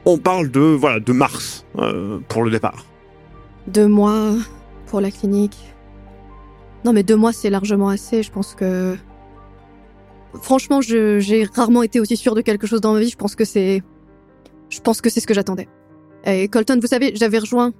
on 0.06 0.18
parle 0.18 0.52
de, 0.52 0.60
voilà, 0.60 1.00
de 1.00 1.12
mars 1.12 1.66
euh, 1.80 2.20
pour 2.28 2.44
le 2.44 2.52
départ. 2.52 2.86
deux 3.68 3.88
mois 3.88 4.34
pour 4.86 5.02
la 5.02 5.12
clinique. 5.12 5.58
Non, 6.86 6.94
mais 6.94 7.04
deux 7.04 7.18
mois, 7.18 7.34
c'est 7.34 7.50
largement 7.50 7.90
assez. 7.90 8.24
Je 8.24 8.32
pense 8.32 8.56
que. 8.56 8.96
Franchement, 10.42 10.80
j'ai 10.82 11.50
rarement 11.56 11.84
été 11.84 12.00
aussi 12.00 12.16
sûre 12.16 12.36
de 12.36 12.42
quelque 12.42 12.68
chose 12.68 12.82
dans 12.82 12.94
ma 12.94 13.00
vie. 13.00 13.10
Je 13.10 13.18
pense 13.18 13.36
que 13.36 13.44
c'est. 13.44 13.82
Je 14.70 14.80
pense 14.80 15.02
que 15.02 15.10
c'est 15.10 15.20
ce 15.20 15.28
que 15.28 15.34
j'attendais. 15.34 15.68
Et 16.26 16.48
Colton, 16.48 16.80
vous 16.82 16.88
savez, 16.88 17.14
j'avais 17.16 17.40
rejoint 17.40 17.74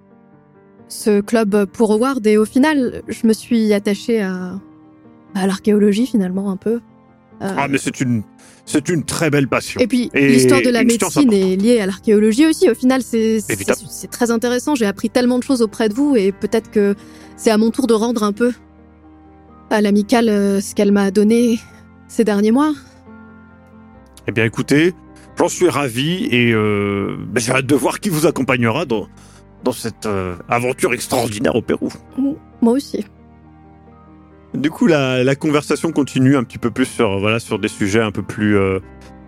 ce 0.88 1.20
club 1.22 1.66
pour 1.66 1.92
Howard 1.92 2.26
et 2.28 2.38
au 2.38 2.46
final, 2.46 3.02
je 3.08 3.28
me 3.28 3.34
suis 3.34 3.74
attachée 3.74 4.22
à, 4.22 4.60
à 5.36 5.48
l'archéologie 5.48 6.08
finalement 6.08 6.50
un 6.50 6.56
peu. 6.58 6.80
Euh, 7.42 7.54
Ah, 7.58 7.68
mais 7.68 7.78
c'est 7.78 8.00
une, 8.00 8.24
c'est 8.66 8.88
une 8.90 9.04
très 9.04 9.30
belle 9.30 9.48
passion. 9.48 9.80
Et 9.82 9.88
puis, 9.88 10.10
l'histoire 10.14 10.62
de 10.62 10.70
la 10.70 10.84
médecine 10.84 11.32
est 11.34 11.56
liée 11.58 11.80
à 11.82 11.86
l'archéologie 11.86 12.48
aussi. 12.48 12.70
Au 12.70 12.74
final, 12.74 13.02
c'est 13.04 13.42
très 14.12 14.32
intéressant. 14.32 14.76
J'ai 14.76 14.86
appris 14.86 15.10
tellement 15.10 15.40
de 15.40 15.44
choses 15.44 15.62
auprès 15.62 15.90
de 15.90 15.94
vous 15.94 16.16
et 16.16 16.32
peut-être 16.32 16.72
que 16.72 16.96
c'est 17.36 17.52
à 17.52 17.58
mon 17.58 17.70
tour 17.70 17.86
de 17.88 17.94
rendre 17.94 18.24
un 18.24 18.32
peu 18.34 18.54
à 19.70 19.82
l'amicale 19.82 20.30
euh, 20.30 20.62
ce 20.62 20.74
qu'elle 20.74 20.94
m'a 20.94 21.12
donné 21.12 21.60
ces 22.08 22.24
derniers 22.24 22.52
mois. 22.52 22.72
Eh 24.28 24.32
bien, 24.32 24.46
écoutez, 24.46 24.94
j'en 25.38 25.48
suis 25.48 25.70
ravi 25.70 26.26
et 26.32 26.52
euh, 26.52 27.18
j'ai 27.36 27.52
hâte 27.52 27.66
de 27.66 27.76
voir 27.76 28.00
qui 28.00 28.10
vous 28.10 28.26
accompagnera 28.26 28.86
dans, 28.86 29.08
dans 29.64 29.72
cette 29.72 30.06
euh, 30.06 30.36
aventure 30.50 30.94
extraordinaire 30.94 31.56
au 31.56 31.62
Pérou. 31.62 31.90
Moi 32.62 32.74
aussi. 32.74 33.06
Du 34.54 34.72
coup, 34.72 34.88
la, 34.88 35.24
la 35.24 35.36
conversation 35.36 35.92
continue 35.92 36.36
un 36.36 36.44
petit 36.44 36.58
peu 36.58 36.72
plus 36.72 36.86
sur, 36.86 37.20
voilà, 37.20 37.40
sur 37.40 37.60
des 37.60 37.68
sujets 37.68 38.02
un 38.02 38.12
peu 38.12 38.24
plus, 38.24 38.58
euh, 38.58 38.80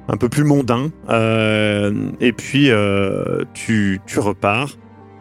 un 0.07 0.17
peu 0.17 0.29
plus 0.29 0.43
mondains. 0.43 0.89
Euh, 1.09 2.09
et 2.19 2.31
puis, 2.31 2.71
euh, 2.71 3.43
tu, 3.53 4.01
tu 4.07 4.19
repars 4.19 4.69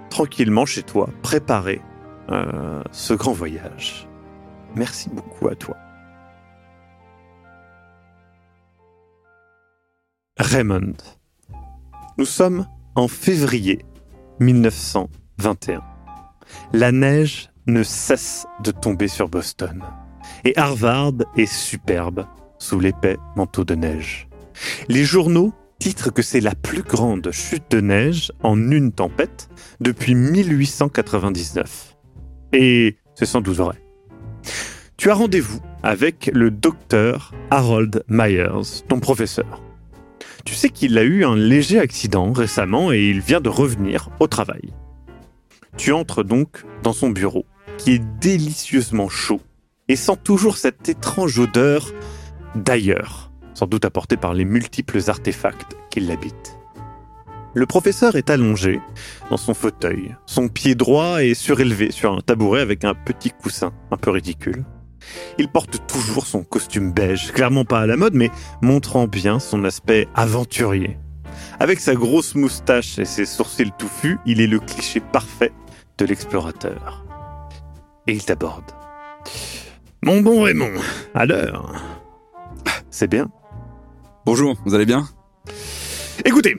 tranquillement 0.09 0.64
chez 0.64 0.83
toi, 0.83 1.11
préparer 1.23 1.83
euh, 2.30 2.83
ce 2.92 3.12
grand 3.12 3.33
voyage. 3.33 4.09
Merci 4.75 5.11
beaucoup 5.11 5.49
à 5.49 5.54
toi. 5.54 5.76
Raymond. 10.38 10.95
Nous 12.16 12.25
sommes 12.25 12.66
en 12.95 13.09
février 13.09 13.85
1921. 14.38 15.83
La 16.73 16.92
neige 16.92 17.50
ne 17.66 17.83
cesse 17.83 18.47
de 18.62 18.71
tomber 18.71 19.09
sur 19.09 19.28
Boston. 19.28 19.83
Et 20.45 20.57
Harvard 20.57 21.14
est 21.37 21.52
superbe 21.52 22.25
sous 22.59 22.78
l'épais 22.78 23.16
manteau 23.35 23.64
de 23.64 23.75
neige. 23.75 24.28
Les 24.88 25.04
journaux 25.04 25.52
titrent 25.80 26.12
que 26.12 26.23
c'est 26.23 26.40
la 26.40 26.54
plus 26.54 26.83
grande 26.83 27.30
chute 27.33 27.71
de 27.71 27.80
neige 27.80 28.30
en 28.45 28.71
une 28.71 28.92
tempête 28.92 29.49
depuis 29.80 30.14
1899. 30.14 31.97
Et 32.52 32.97
c'est 33.16 33.26
sans 33.26 33.40
doute 33.40 33.57
vrai. 33.57 33.83
Tu 34.97 35.11
as 35.11 35.14
rendez-vous 35.14 35.61
avec 35.83 36.30
le 36.33 36.52
docteur 36.52 37.33
Harold 37.50 38.04
Myers, 38.09 38.85
ton 38.88 39.00
professeur. 39.00 39.62
Tu 40.49 40.55
sais 40.55 40.71
qu'il 40.71 40.97
a 40.97 41.02
eu 41.02 41.26
un 41.26 41.37
léger 41.37 41.78
accident 41.78 42.33
récemment 42.33 42.90
et 42.90 43.02
il 43.02 43.21
vient 43.21 43.43
de 43.43 43.50
revenir 43.50 44.09
au 44.19 44.28
travail. 44.28 44.73
Tu 45.76 45.93
entres 45.93 46.25
donc 46.25 46.64
dans 46.83 46.95
son 46.95 47.11
bureau, 47.11 47.45
qui 47.76 47.93
est 47.93 48.02
délicieusement 48.19 49.11
chaud 49.11 49.43
et 49.88 49.95
sent 49.95 50.17
toujours 50.25 50.57
cette 50.57 50.88
étrange 50.88 51.38
odeur 51.38 51.93
d'ailleurs, 52.55 53.31
sans 53.52 53.67
doute 53.67 53.85
apportée 53.85 54.17
par 54.17 54.33
les 54.33 54.47
multiples 54.47 55.00
artefacts 55.09 55.76
qui 55.90 56.00
l'habitent. 56.00 56.59
Le 57.52 57.67
professeur 57.67 58.17
est 58.17 58.31
allongé 58.31 58.81
dans 59.28 59.37
son 59.37 59.52
fauteuil, 59.52 60.17
son 60.25 60.49
pied 60.49 60.75
droit 60.75 61.23
est 61.23 61.35
surélevé 61.35 61.90
sur 61.90 62.14
un 62.14 62.21
tabouret 62.23 62.62
avec 62.62 62.85
un 62.85 62.95
petit 62.95 63.33
coussin 63.33 63.75
un 63.90 63.99
peu 63.99 64.09
ridicule. 64.09 64.64
Il 65.38 65.49
porte 65.49 65.87
toujours 65.87 66.27
son 66.27 66.43
costume 66.43 66.93
beige, 66.93 67.33
clairement 67.33 67.65
pas 67.65 67.81
à 67.81 67.87
la 67.87 67.97
mode, 67.97 68.15
mais 68.15 68.31
montrant 68.62 69.07
bien 69.07 69.38
son 69.38 69.65
aspect 69.65 70.09
aventurier. 70.15 70.99
Avec 71.61 71.81
sa 71.81 71.95
grosse 71.95 72.35
moustache 72.35 72.99
et 72.99 73.05
ses 73.05 73.27
sourcils 73.27 73.73
touffus, 73.79 74.19
il 74.27 74.41
est 74.41 74.47
le 74.47 74.59
cliché 74.61 75.00
parfait 75.00 75.53
de 75.99 76.05
l'explorateur. 76.05 77.05
Et 78.07 78.12
il 78.12 78.25
t'aborde. 78.25 78.65
Mon 80.03 80.21
bon 80.21 80.43
Raymond, 80.43 80.73
à 81.15 81.27
l'heure. 81.27 81.75
C'est 82.91 83.09
bien. 83.09 83.29
Bonjour, 84.25 84.57
vous 84.65 84.75
allez 84.75 84.87
bien? 84.87 85.09
Écoutez, 86.25 86.57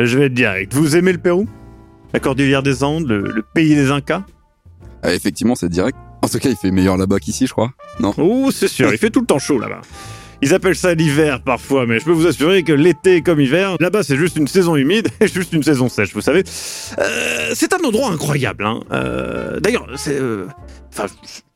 je 0.00 0.18
vais 0.18 0.26
être 0.26 0.34
direct. 0.34 0.72
Vous 0.74 0.96
aimez 0.96 1.12
le 1.12 1.18
Pérou? 1.18 1.46
La 2.12 2.20
cordillère 2.20 2.62
des 2.62 2.84
Andes, 2.84 3.06
le, 3.08 3.20
le 3.20 3.42
pays 3.42 3.74
des 3.74 3.90
Incas? 3.90 4.24
Ah, 5.02 5.12
Effectivement, 5.12 5.54
c'est 5.54 5.68
direct. 5.68 5.98
En 6.24 6.28
tout 6.28 6.38
cas, 6.38 6.48
il 6.48 6.56
fait 6.56 6.70
meilleur 6.70 6.96
là-bas 6.96 7.20
qu'ici, 7.20 7.46
je 7.46 7.52
crois. 7.52 7.72
Non? 8.00 8.14
Oh, 8.16 8.50
c'est 8.50 8.66
sûr, 8.68 8.90
il 8.90 8.98
fait 8.98 9.10
tout 9.10 9.20
le 9.20 9.26
temps 9.26 9.38
chaud 9.38 9.58
là-bas. 9.58 9.82
Ils 10.40 10.54
appellent 10.54 10.74
ça 10.74 10.94
l'hiver 10.94 11.42
parfois, 11.42 11.86
mais 11.86 11.98
je 12.00 12.04
peux 12.04 12.12
vous 12.12 12.26
assurer 12.26 12.62
que 12.62 12.72
l'été 12.72 13.20
comme 13.20 13.40
hiver, 13.40 13.76
là-bas 13.78 14.02
c'est 14.02 14.16
juste 14.16 14.36
une 14.36 14.48
saison 14.48 14.74
humide 14.74 15.08
et 15.20 15.28
juste 15.28 15.52
une 15.52 15.62
saison 15.62 15.88
sèche, 15.90 16.14
vous 16.14 16.22
savez. 16.22 16.42
Euh, 16.98 17.50
c'est 17.54 17.74
un 17.74 17.84
endroit 17.86 18.10
incroyable. 18.10 18.64
Hein. 18.64 18.80
Euh, 18.92 19.60
D'ailleurs, 19.60 19.86
c'est... 19.96 20.18
euh, 20.18 20.46
Enfin, 20.96 21.06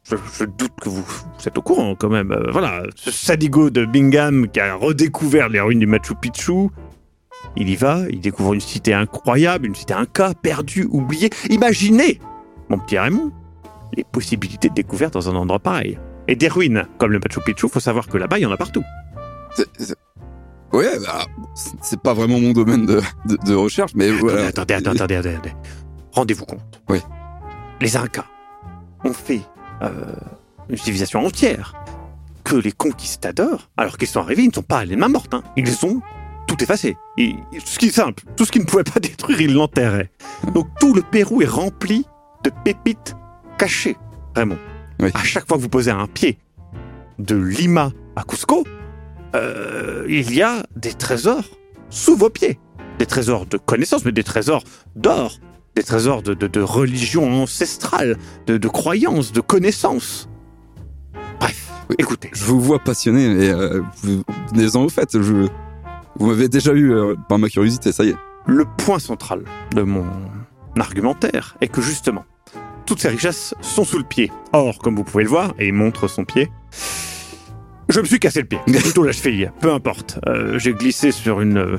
je, 0.05 0.45
doute 0.45 0.73
que 0.83 0.89
vous, 0.89 1.05
êtes 1.47 1.57
au 1.57 1.63
courant 1.63 1.95
quand 1.95 2.09
même. 2.11 2.37
Voilà, 2.51 2.83
ce 2.97 3.11
sadigo 3.11 3.71
de 3.71 3.85
Bingham 3.85 4.49
qui 4.49 4.61
a 4.61 4.75
redécouvert 4.75 5.49
les 5.49 5.61
ruines 5.61 5.79
du 5.79 5.87
Machu 5.87 6.15
Picchu. 6.15 6.69
Il 7.57 7.69
y 7.71 7.77
va, 7.77 8.01
il 8.11 8.21
découvre 8.21 8.55
une 8.55 8.61
cité 8.61 8.95
incroyable, 8.95 9.67
une 9.67 9.75
cité 9.75 9.95
inca, 9.95 10.35
perdue, 10.35 10.89
oubliée. 10.91 11.31
Imaginez, 11.51 12.21
mon 12.69 12.79
petit 12.79 12.99
Raymond, 12.99 13.33
les 13.97 14.05
possibilités 14.05 14.69
de 14.69 14.75
découverte 14.75 15.15
dans 15.15 15.29
un 15.29 15.35
endroit 15.37 15.59
pareil. 15.59 15.99
Et 16.29 16.37
des 16.37 16.49
ruines, 16.49 16.85
comme 16.99 17.13
le 17.13 17.19
Machu 17.21 17.41
Picchu, 17.41 17.69
faut 17.69 17.81
savoir 17.81 18.07
que 18.07 18.19
là-bas, 18.19 18.39
il 18.39 18.43
y 18.43 18.47
en 18.47 18.53
a 18.53 18.57
partout. 18.57 18.83
Ouais, 20.73 20.99
bah, 21.05 21.25
c'est- 21.55 21.99
pas 22.01 22.13
vraiment 22.13 22.39
mon 22.39 22.53
domaine 22.53 22.85
de, 22.85 23.01
de, 23.27 23.37
de 23.37 23.55
recherche, 23.55 23.93
mais 23.95 24.11
voilà. 24.11 24.47
Attendez, 24.49 24.75
attendez, 24.75 25.01
attendez, 25.03 25.17
attendez. 25.31 25.53
Rendez-vous 26.13 26.45
compte. 26.45 26.83
Oui. 26.91 27.01
Les 27.81 27.97
Incas 27.97 28.27
ont 29.05 29.13
fait 29.15 29.41
euh, 29.83 29.91
une 30.69 30.77
civilisation 30.77 31.25
entière 31.25 31.75
que 32.45 32.57
les 32.57 32.73
conquistadors, 32.73 33.71
alors 33.79 33.97
qu'ils 33.97 34.09
sont 34.09 34.21
arrivés, 34.21 34.43
ils 34.43 34.49
ne 34.49 34.53
sont 34.55 34.63
pas 34.63 34.79
allés 34.79 34.97
main 34.97 35.09
morte. 35.09 35.33
hein. 35.33 35.43
Ils 35.57 35.87
ont 35.87 36.01
tout 36.47 36.63
effacé. 36.63 36.97
Et, 37.17 37.35
ce 37.65 37.79
qui 37.79 37.87
est 37.87 37.91
simple, 37.91 38.25
tout 38.37 38.45
ce 38.45 38.53
qu'ils 38.53 38.63
ne 38.63 38.67
pouvaient 38.67 38.85
pas 38.85 39.01
détruire, 39.01 39.41
ils 39.41 39.55
l'enterraient. 39.55 40.11
Donc 40.55 40.67
tout 40.81 40.93
le 40.93 41.01
Pérou 41.03 41.41
est 41.41 41.47
rempli 41.47 42.07
de 42.45 42.51
pépites 42.65 43.15
cachées, 43.59 43.97
vraiment. 44.35 44.57
Oui. 45.01 45.11
À 45.15 45.23
chaque 45.25 45.47
fois 45.47 45.57
que 45.57 45.63
vous 45.63 45.69
posez 45.69 45.91
un 45.91 46.07
pied 46.07 46.39
de 47.19 47.37
Lima 47.37 47.93
à 48.17 48.23
Cusco, 48.23 48.65
euh, 49.35 50.07
il 50.09 50.35
y 50.35 50.43
a 50.43 50.65
des 50.77 50.93
trésors 50.95 51.45
sous 51.91 52.17
vos 52.17 52.31
pieds. 52.31 52.59
Des 52.99 53.07
trésors 53.07 53.47
de 53.47 53.59
connaissances, 53.59 54.05
mais 54.05 54.13
des 54.13 54.25
trésors 54.25 54.65
d'or. 54.97 55.39
Des 55.77 55.83
trésors 55.85 56.23
de, 56.23 56.35
de, 56.35 56.47
de 56.49 56.61
religion 56.61 57.43
ancestrale, 57.43 58.17
de, 58.47 58.57
de 58.57 58.69
croyances, 58.69 59.33
de 59.33 59.41
connaissances. 59.41 60.29
Bref, 61.39 61.71
Oui. 61.91 61.97
écoutez. 61.99 62.31
Je 62.33 62.45
vous 62.45 62.61
vois 62.61 62.81
passionné, 62.81 63.33
mais 63.33 63.49
euh, 63.51 63.83
vous 64.03 64.23
venez-en 64.53 64.83
au 64.83 64.89
fait. 64.89 65.11
Je, 65.21 65.47
vous 66.17 66.27
m'avez 66.27 66.49
déjà 66.49 66.73
eu 66.73 66.93
euh, 66.93 67.15
par 67.29 67.39
ma 67.39 67.49
curiosité, 67.49 67.93
ça 67.93 68.03
y 68.05 68.09
est. 68.09 68.17
Le 68.47 68.65
point 68.79 68.99
central 68.99 69.45
de 69.73 69.83
mon 69.83 70.07
argumentaire 70.81 71.57
est 71.61 71.69
que 71.69 71.81
justement, 71.81 72.25
toutes 72.89 73.01
ces 73.01 73.09
richesses 73.11 73.55
sont 73.61 73.85
sous 73.85 73.99
le 73.99 74.05
pied. 74.05 74.33
Or, 74.53 74.79
comme 74.79 74.97
vous 74.97 75.05
pouvez 75.05 75.23
le 75.25 75.29
voir, 75.31 75.55
et 75.59 75.69
il 75.69 75.73
montre 75.75 76.09
son 76.09 76.25
pied, 76.25 76.51
je 77.89 78.01
me 78.01 78.05
suis 78.07 78.19
cassé 78.19 78.41
le 78.41 78.47
pied. 78.47 78.59
Plutôt 78.67 79.05
la 79.05 79.13
cheville, 79.13 79.51
peu 79.61 79.73
importe. 79.73 80.19
Euh, 80.27 80.59
J'ai 80.59 80.73
glissé 80.73 81.11
sur 81.13 81.41
une... 81.41 81.59
euh, 81.59 81.77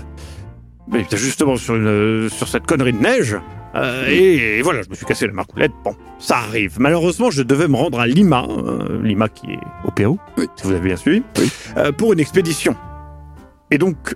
mais 0.88 1.06
justement 1.12 1.56
sur, 1.56 1.76
une, 1.76 1.88
euh, 1.88 2.30
sur 2.30 2.48
cette 2.48 2.66
connerie 2.66 2.94
de 2.94 3.00
neige. 3.00 3.38
euh, 3.76 4.08
et, 4.10 4.58
et 4.58 4.62
voilà, 4.62 4.82
je 4.82 4.90
me 4.90 4.96
suis 4.96 5.06
cassé 5.06 5.28
la 5.28 5.34
marcoulette. 5.34 5.72
Bon, 5.84 5.96
ça 6.20 6.38
arrive. 6.38 6.78
Malheureusement, 6.80 7.30
je 7.30 7.44
devais 7.44 7.68
me 7.68 7.76
rendre 7.76 8.00
à 8.00 8.08
Lima, 8.08 8.46
euh, 8.50 9.02
Lima 9.04 9.30
qui 9.30 9.52
est 9.52 9.60
au 9.86 9.92
Pérou, 9.92 10.18
Oui. 10.38 10.48
si 10.56 10.64
vous 10.66 10.72
avez 10.72 10.88
bien 10.88 10.96
suivi, 10.96 11.22
Oui. 11.38 11.52
euh, 11.78 11.92
pour 11.92 12.14
une 12.14 12.20
expédition. 12.20 12.76
Et 13.72 13.78
donc, 13.78 14.16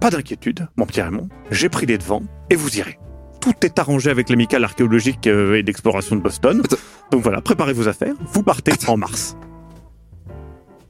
pas 0.00 0.10
d'inquiétude, 0.10 0.66
mon 0.76 0.86
petit 0.86 1.00
Raymond, 1.02 1.28
j'ai 1.52 1.68
pris 1.68 1.86
les 1.86 1.98
devants 1.98 2.22
et 2.50 2.56
vous 2.56 2.78
irez. 2.78 2.98
Tout 3.46 3.54
est 3.64 3.78
arrangé 3.78 4.10
avec 4.10 4.28
l'amicale 4.28 4.64
archéologique 4.64 5.28
euh, 5.28 5.54
et 5.56 5.62
d'exploration 5.62 6.16
de 6.16 6.20
Boston. 6.20 6.62
Attends. 6.64 6.76
Donc 7.12 7.22
voilà, 7.22 7.40
préparez 7.40 7.72
vos 7.72 7.86
affaires, 7.86 8.14
vous 8.32 8.42
partez 8.42 8.72
en 8.88 8.96
mars. 8.96 9.36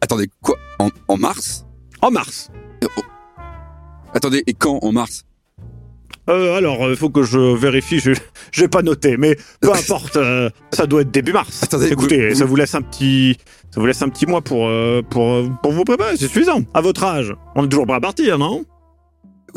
Attendez, 0.01 0.31
quoi? 0.43 0.57
En, 0.79 0.89
en 1.09 1.19
mars? 1.19 1.67
En 2.01 2.11
mars 2.11 2.51
Euh, 2.83 2.87
oh. 2.97 3.03
Attendez, 4.15 4.43
et 4.47 4.55
quand 4.55 4.79
en 4.81 4.91
mars? 4.93 5.25
Euh, 6.31 6.57
Alors, 6.57 6.89
il 6.89 6.97
faut 6.97 7.11
que 7.11 7.23
je 7.25 7.39
vérifie, 7.39 7.99
je 8.01 8.13
j'ai 8.53 8.69
pas 8.69 8.81
noté, 8.81 9.19
mais 9.19 9.37
peu 9.61 9.71
importe, 9.75 10.17
euh, 10.17 10.49
ça 10.73 10.87
doit 10.87 11.03
être 11.03 11.11
début 11.11 11.35
mars. 11.35 11.63
Attendez, 11.63 11.93
Écoutez, 11.93 12.31
vous- 12.31 12.35
ça 12.37 12.47
vous 12.47 12.57
laisse 12.57 12.75
un 12.75 12.81
petit... 12.83 13.37
Ça 13.71 13.81
vous 13.81 13.87
laisse 13.87 14.01
un 14.01 14.09
petit 14.09 14.25
mois 14.25 14.41
pour, 14.41 14.67
euh, 14.67 15.03
pour, 15.11 15.31
euh, 15.31 15.51
pour 15.63 15.73
vous 15.73 15.85
préparer, 15.85 16.17
c'est 16.17 16.27
suffisant. 16.29 16.63
À 16.73 16.81
votre 16.81 17.05
âge, 17.05 17.35
on 17.55 17.67
est 17.67 17.69
toujours 17.69 17.85
prêt 17.87 17.97
à 17.97 18.01
partir, 18.01 18.39
non? 18.39 18.65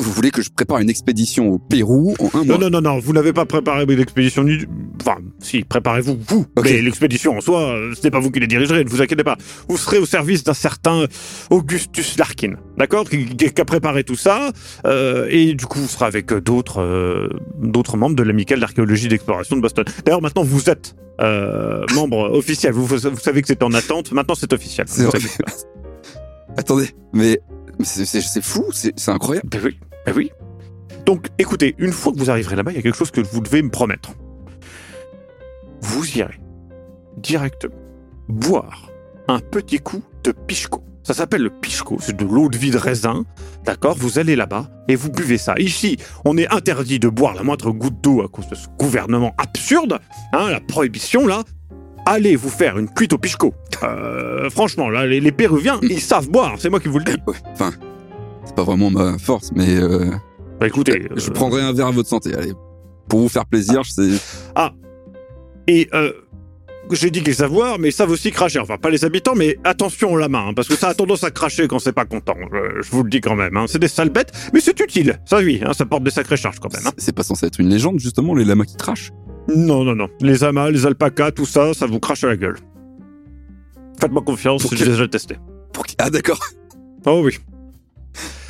Vous 0.00 0.12
voulez 0.12 0.30
que 0.30 0.42
je 0.42 0.50
prépare 0.50 0.78
une 0.78 0.90
expédition 0.90 1.48
au 1.50 1.58
Pérou 1.58 2.14
en 2.18 2.30
un 2.38 2.44
mois 2.44 2.56
Non, 2.56 2.58
non, 2.58 2.70
non, 2.70 2.80
non, 2.80 2.98
vous 2.98 3.12
n'avez 3.12 3.32
pas 3.32 3.44
préparé 3.44 3.84
l'expédition 3.86 4.42
du... 4.44 4.66
Enfin, 5.00 5.18
si, 5.40 5.62
préparez-vous, 5.62 6.18
vous. 6.26 6.46
Mais 6.64 6.80
l'expédition 6.82 7.36
en 7.36 7.40
soi, 7.40 7.60
euh, 7.72 7.94
ce 7.94 8.02
n'est 8.02 8.10
pas 8.10 8.18
vous 8.20 8.30
qui 8.30 8.40
la 8.40 8.46
dirigerez, 8.46 8.82
ne 8.84 8.88
vous 8.88 9.02
inquiétez 9.02 9.24
pas. 9.24 9.36
Vous 9.68 9.76
serez 9.76 9.98
au 9.98 10.06
service 10.06 10.42
d'un 10.42 10.54
certain 10.54 11.06
Augustus 11.50 12.16
Larkin, 12.18 12.54
d'accord 12.78 13.08
qui, 13.08 13.26
a 13.58 13.64
préparé 13.64 14.04
tout 14.04 14.16
ça, 14.16 14.50
euh, 14.86 15.26
et 15.30 15.54
du 15.54 15.66
coup, 15.66 15.78
vous 15.80 15.88
serez 15.88 16.06
avec 16.06 16.32
euh, 16.32 16.40
d'autres 16.40 16.80
euh, 16.80 17.28
d'autres 17.62 17.96
membres 17.96 18.16
de 18.16 18.22
l'amicale 18.22 18.60
d'archéologie 18.60 19.08
d'exploration 19.08 19.56
de 19.56 19.60
Boston. 19.60 19.84
D'ailleurs, 20.04 20.22
maintenant, 20.22 20.42
vous 20.44 20.70
êtes 20.70 20.94
euh, 21.20 21.84
membre 21.94 22.30
officiel. 22.32 22.72
Vous, 22.72 22.86
vous 22.86 22.98
savez 22.98 23.42
que 23.42 23.48
c'était 23.48 23.64
en 23.64 23.72
attente, 23.74 24.12
maintenant 24.12 24.34
c'est 24.34 24.52
officiel. 24.52 24.86
C'est 24.88 25.04
vrai. 25.04 25.18
Attendez, 26.56 26.88
mais 27.12 27.40
c'est- 27.82 28.04
C'est 28.06 28.20
c'est 28.20 28.42
fou, 28.42 28.64
c'est 28.72 28.92
c'est 28.96 29.10
incroyable. 29.10 29.48
Ben 29.50 29.60
oui, 29.64 29.78
ben 30.06 30.14
oui. 30.16 30.30
Donc, 31.06 31.28
écoutez, 31.38 31.74
une 31.78 31.92
fois 31.92 32.12
que 32.12 32.18
vous 32.18 32.30
arriverez 32.30 32.56
là-bas, 32.56 32.72
il 32.72 32.76
y 32.76 32.78
a 32.78 32.82
quelque 32.82 32.96
chose 32.96 33.10
que 33.10 33.20
vous 33.20 33.40
devez 33.40 33.62
me 33.62 33.70
promettre. 33.70 34.10
Vous 35.80 36.06
irez 36.16 36.38
directement 37.16 37.74
boire 38.28 38.90
un 39.28 39.40
petit 39.40 39.78
coup 39.78 40.02
de 40.24 40.32
pichco. 40.32 40.82
Ça 41.02 41.14
s'appelle 41.14 41.42
le 41.42 41.50
pichco, 41.50 41.96
c'est 42.00 42.16
de 42.16 42.24
l'eau 42.24 42.48
de 42.48 42.56
vie 42.56 42.70
de 42.70 42.76
raisin. 42.76 43.24
D'accord? 43.64 43.96
Vous 43.98 44.18
allez 44.18 44.36
là-bas 44.36 44.68
et 44.88 44.94
vous 44.94 45.10
buvez 45.10 45.38
ça. 45.38 45.54
Ici, 45.58 45.96
on 46.24 46.36
est 46.36 46.48
interdit 46.52 46.98
de 46.98 47.08
boire 47.08 47.34
la 47.34 47.42
moindre 47.42 47.72
goutte 47.72 48.00
d'eau 48.02 48.22
à 48.22 48.28
cause 48.28 48.48
de 48.48 48.54
ce 48.54 48.68
gouvernement 48.78 49.34
absurde. 49.38 49.98
Hein, 50.32 50.50
la 50.50 50.60
prohibition, 50.60 51.26
là. 51.26 51.42
Allez 52.06 52.36
vous 52.36 52.48
faire 52.48 52.78
une 52.78 52.88
cuite 52.88 53.12
au 53.12 53.18
pichco. 53.18 53.54
Euh, 53.82 54.50
franchement, 54.50 54.88
là, 54.88 55.06
les, 55.06 55.32
Péruviens, 55.32 55.80
ils 55.82 56.00
savent 56.00 56.28
boire, 56.28 56.54
c'est 56.58 56.70
moi 56.70 56.80
qui 56.80 56.88
vous 56.88 56.98
le 56.98 57.04
dis. 57.04 57.16
Ouais, 57.26 57.36
enfin, 57.52 57.72
c'est 58.50 58.56
pas 58.56 58.64
vraiment 58.64 58.90
ma 58.90 59.16
force, 59.18 59.50
mais 59.54 59.76
euh, 59.76 60.06
Bah 60.60 60.66
écoutez, 60.66 61.06
je 61.14 61.30
euh, 61.30 61.32
prendrai 61.32 61.62
un 61.62 61.72
verre 61.72 61.86
à 61.86 61.90
votre 61.92 62.08
santé. 62.08 62.34
Allez, 62.34 62.52
pour 63.08 63.20
vous 63.20 63.28
faire 63.28 63.46
plaisir, 63.46 63.82
c'est 63.86 64.10
Et 65.68 65.88
euh, 65.94 66.10
j'ai 66.90 67.10
dit 67.12 67.22
qu'ils 67.22 67.36
savent 67.36 67.52
boire, 67.52 67.78
mais 67.78 67.90
ils 67.90 67.92
savent 67.92 68.10
aussi 68.10 68.32
cracher. 68.32 68.58
Enfin, 68.58 68.76
pas 68.76 68.90
les 68.90 69.04
habitants, 69.04 69.34
mais 69.36 69.56
attention 69.62 70.16
la 70.16 70.28
main, 70.28 70.48
hein, 70.48 70.54
parce 70.54 70.66
que 70.66 70.74
ça 70.74 70.88
a 70.88 70.94
tendance 70.94 71.22
à 71.22 71.30
cracher 71.30 71.68
quand 71.68 71.78
c'est 71.78 71.92
pas 71.92 72.04
content. 72.06 72.34
Je 72.82 72.90
vous 72.90 73.04
le 73.04 73.10
dis 73.10 73.20
quand 73.20 73.36
même. 73.36 73.56
hein. 73.56 73.66
C'est 73.68 73.78
des 73.78 73.86
sales 73.86 74.10
bêtes, 74.10 74.32
mais 74.52 74.58
c'est 74.60 74.78
utile. 74.80 75.20
Ça 75.26 75.38
oui, 75.38 75.60
hein, 75.64 75.72
ça 75.72 75.86
porte 75.86 76.02
des 76.02 76.10
sacrées 76.10 76.36
charges 76.36 76.58
quand 76.58 76.72
même. 76.72 76.82
c'est 76.96 77.14
pas 77.14 77.22
censé 77.22 77.46
être 77.46 77.60
une 77.60 77.68
légende 77.68 78.00
justement 78.00 78.34
les 78.34 78.44
lamas 78.44 78.64
qui 78.64 78.76
crachent. 78.76 79.12
Non, 79.54 79.84
non, 79.84 79.94
non. 79.94 80.08
Les 80.20 80.42
amas, 80.42 80.70
les 80.70 80.86
alpacas, 80.86 81.30
tout 81.30 81.46
ça, 81.46 81.72
ça 81.74 81.86
vous 81.86 82.00
crache 82.00 82.24
à 82.24 82.28
la 82.28 82.36
gueule. 82.36 82.56
Faites-moi 84.00 84.22
confiance, 84.22 84.66
j'ai 84.70 84.84
que- 84.84 84.90
déjà 84.90 85.06
testé. 85.06 85.36
Pour 85.72 85.86
qui- 85.86 85.94
Ah 85.98 86.10
d'accord. 86.10 86.40
Oh 87.06 87.22
oui. 87.24 87.38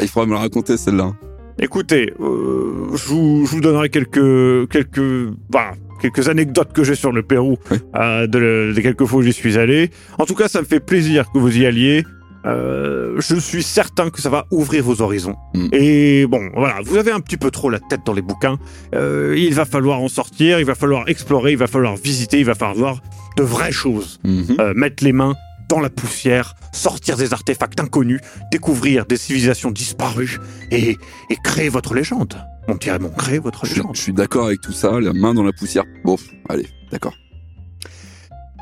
Il 0.00 0.09
faudra 0.09 0.26
me 0.26 0.35
la 0.35 0.40
raconter 0.40 0.76
celle-là. 0.76 1.12
Écoutez, 1.59 2.12
euh, 2.21 2.88
je, 2.95 3.09
vous, 3.09 3.45
je 3.47 3.50
vous 3.52 3.61
donnerai 3.61 3.90
quelques 3.90 4.69
quelques 4.71 5.28
bah, 5.50 5.73
quelques 6.00 6.28
anecdotes 6.28 6.73
que 6.73 6.85
j'ai 6.85 6.95
sur 6.95 7.12
le 7.12 7.23
Pérou 7.23 7.59
Oui. 7.71 7.78
euh, 7.97 8.26
de, 8.26 8.73
de 8.75 8.80
quelques 8.80 9.04
fois 9.04 9.19
où 9.19 9.23
j'y 9.23 9.33
suis 9.33 9.59
allé. 9.59 9.90
En 10.19 10.25
tout 10.25 10.35
cas, 10.35 10.49
ça 10.49 10.61
me 10.62 10.66
fait 10.66 10.80
plaisir 10.80 11.30
que 11.33 11.38
vous 11.38 11.57
y 11.59 11.66
alliez. 11.66 12.04
Euh, 12.47 13.16
je 13.19 13.35
suis 13.35 13.62
certain 13.62 14.09
que 14.09 14.23
ça 14.23 14.30
va 14.30 14.47
ouvrir 14.50 14.83
vos 14.83 15.02
horizons. 15.02 15.37
Mm. 15.54 15.66
Et 15.73 16.26
bon, 16.26 16.49
voilà, 16.54 16.76
vous 16.83 16.97
avez 16.97 17.11
un 17.11 17.21
petit 17.21 17.37
peu 17.37 17.50
trop 17.50 17.69
la 17.69 17.78
tête 17.80 18.00
dans 18.07 18.14
les 18.14 18.23
bouquins. 18.23 18.57
Il 18.95 19.52
va 19.52 19.66
falloir 19.66 20.00
en 20.00 20.09
sortir, 20.09 20.59
il 20.59 20.64
va 20.64 20.75
falloir 20.75 21.07
explorer, 21.09 21.52
il 21.52 21.59
va 21.59 21.66
falloir 21.66 21.97
visiter, 21.97 22.38
il 22.38 22.47
va 22.47 22.54
falloir 22.54 22.76
voir 22.78 23.02
de 23.37 23.42
vraies 23.42 23.73
choses. 23.73 24.19
Euh, 24.25 24.73
mettre 24.75 25.04
les 25.04 25.12
mains 25.12 25.35
dans 25.70 25.80
la 25.80 25.88
poussière, 25.88 26.56
sortir 26.72 27.16
des 27.16 27.32
artefacts 27.32 27.78
inconnus, 27.80 28.20
découvrir 28.50 29.06
des 29.06 29.16
civilisations 29.16 29.70
disparues 29.70 30.38
et, 30.72 30.98
et 31.30 31.36
créer 31.44 31.68
votre 31.68 31.94
légende. 31.94 32.34
On 32.66 32.74
dirait 32.74 32.98
mon 32.98 33.08
créer 33.08 33.38
votre 33.38 33.64
légende. 33.66 33.94
je 33.94 34.02
suis 34.02 34.12
d'accord 34.12 34.46
avec 34.46 34.60
tout 34.60 34.72
ça, 34.72 35.00
la 35.00 35.12
main 35.12 35.32
dans 35.32 35.44
la 35.44 35.52
poussière. 35.52 35.84
Bon, 36.04 36.16
allez, 36.48 36.66
d'accord. 36.90 37.14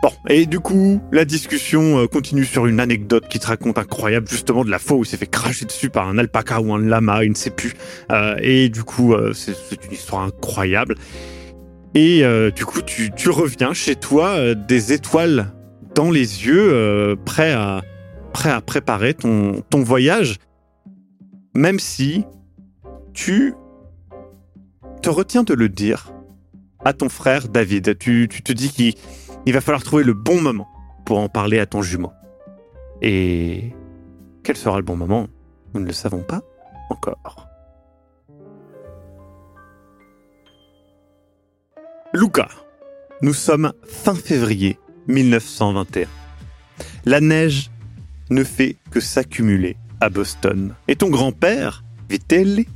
Bon, 0.03 0.11
et 0.29 0.45
du 0.45 0.61
coup, 0.61 1.01
la 1.11 1.25
discussion 1.25 1.99
euh, 1.99 2.07
continue 2.07 2.45
sur 2.45 2.67
une 2.67 2.79
anecdote 2.79 3.27
qui 3.29 3.41
te 3.41 3.47
raconte 3.47 3.79
incroyable, 3.79 4.29
justement 4.29 4.65
de 4.65 4.71
la 4.71 4.79
fois 4.79 4.99
où 4.99 5.03
il 5.03 5.07
s'est 5.07 5.17
fait 5.17 5.27
cracher 5.27 5.65
dessus 5.65 5.89
par 5.89 6.09
un 6.09 6.19
alpaca 6.19 6.61
ou 6.61 6.73
un 6.75 6.79
lama, 6.79 7.25
il 7.25 7.31
ne 7.31 7.35
sait 7.37 7.51
plus. 7.51 7.73
Euh, 8.13 8.37
et 8.41 8.69
du 8.69 8.85
coup, 8.85 9.15
euh, 9.15 9.33
c'est 9.33 9.55
une 9.87 9.93
histoire 9.93 10.23
incroyable. 10.23 10.95
Et 11.95 12.23
euh, 12.23 12.51
du 12.51 12.67
coup, 12.67 12.83
tu, 12.83 13.11
tu 13.17 13.31
reviens 13.31 13.73
chez 13.73 13.97
toi, 13.97 14.55
des 14.55 14.93
étoiles 14.93 15.53
dans 15.99 16.13
les 16.13 16.47
yeux, 16.47 16.73
euh, 16.73 17.17
prêt 17.17 17.53
à 17.53 17.83
prêt 18.33 18.51
à 18.51 18.61
préparer 18.61 19.15
ton, 19.15 19.65
voyage, 19.73 20.37
même 21.57 21.81
si 21.81 22.25
tu 23.13 23.53
te 25.03 25.11
retiens 25.11 25.43
de 25.43 25.55
le 25.55 25.69
dire 25.69 26.13
à 26.85 26.93
ton 26.93 27.09
frère 27.09 27.49
David. 27.49 27.99
Tu, 27.99 28.29
tu 28.31 28.43
te 28.45 28.53
dis 28.53 28.71
qu'il 28.71 28.95
il 29.45 29.53
va 29.53 29.61
falloir 29.61 29.83
trouver 29.83 30.05
le 30.05 30.13
bon 30.13 30.41
moment 30.41 30.69
pour 31.05 31.19
en 31.19 31.29
parler 31.29 31.59
à 31.59 31.67
ton 31.67 31.83
jumeau. 31.83 32.13
Et 33.03 33.75
quel 34.45 34.57
sera 34.57 34.77
le 34.77 34.85
bon 34.85 34.95
moment? 34.95 35.27
Nous 35.75 35.81
ne 35.81 35.87
le 35.87 35.93
savons 35.93 36.23
pas 36.23 36.43
encore. 36.91 37.49
Luca, 42.15 42.47
nous 43.21 43.35
sommes 43.35 43.73
fin 43.83 44.15
février 44.15 44.79
1921. 45.09 46.07
La 47.05 47.21
neige 47.21 47.71
ne 48.31 48.45
fait 48.45 48.77
que 48.91 49.01
s'accumuler 49.01 49.77
à 50.01 50.11
Boston. 50.11 50.75
Et 50.87 50.97
ton 50.97 51.09
grand-père, 51.09 51.85
Vitelli, 52.09 52.69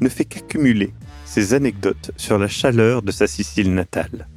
ne 0.00 0.08
fait 0.08 0.24
qu'accumuler 0.24 0.92
ses 1.24 1.54
anecdotes 1.54 2.10
sur 2.16 2.38
la 2.38 2.48
chaleur 2.48 3.02
de 3.02 3.12
sa 3.12 3.26
Sicile 3.26 3.72
natale. 3.72 4.28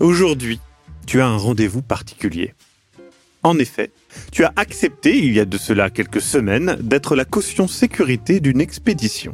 Aujourd'hui, 0.00 0.60
tu 1.06 1.20
as 1.20 1.26
un 1.26 1.36
rendez-vous 1.36 1.82
particulier. 1.82 2.54
En 3.42 3.58
effet, 3.58 3.92
tu 4.32 4.44
as 4.44 4.52
accepté, 4.56 5.16
il 5.16 5.32
y 5.32 5.40
a 5.40 5.44
de 5.44 5.56
cela 5.56 5.88
quelques 5.88 6.20
semaines, 6.20 6.76
d'être 6.80 7.14
la 7.14 7.24
caution 7.24 7.68
sécurité 7.68 8.40
d'une 8.40 8.60
expédition. 8.60 9.32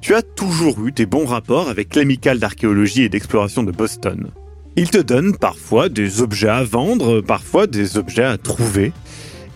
Tu 0.00 0.14
as 0.14 0.22
toujours 0.22 0.84
eu 0.86 0.92
des 0.92 1.06
bons 1.06 1.26
rapports 1.26 1.68
avec 1.68 1.94
l'amicale 1.94 2.38
d'archéologie 2.38 3.02
et 3.02 3.08
d'exploration 3.08 3.62
de 3.62 3.70
Boston. 3.70 4.30
Ils 4.74 4.90
te 4.90 4.98
donnent 4.98 5.36
parfois 5.36 5.90
des 5.90 6.22
objets 6.22 6.48
à 6.48 6.64
vendre, 6.64 7.20
parfois 7.20 7.66
des 7.66 7.98
objets 7.98 8.24
à 8.24 8.38
trouver, 8.38 8.92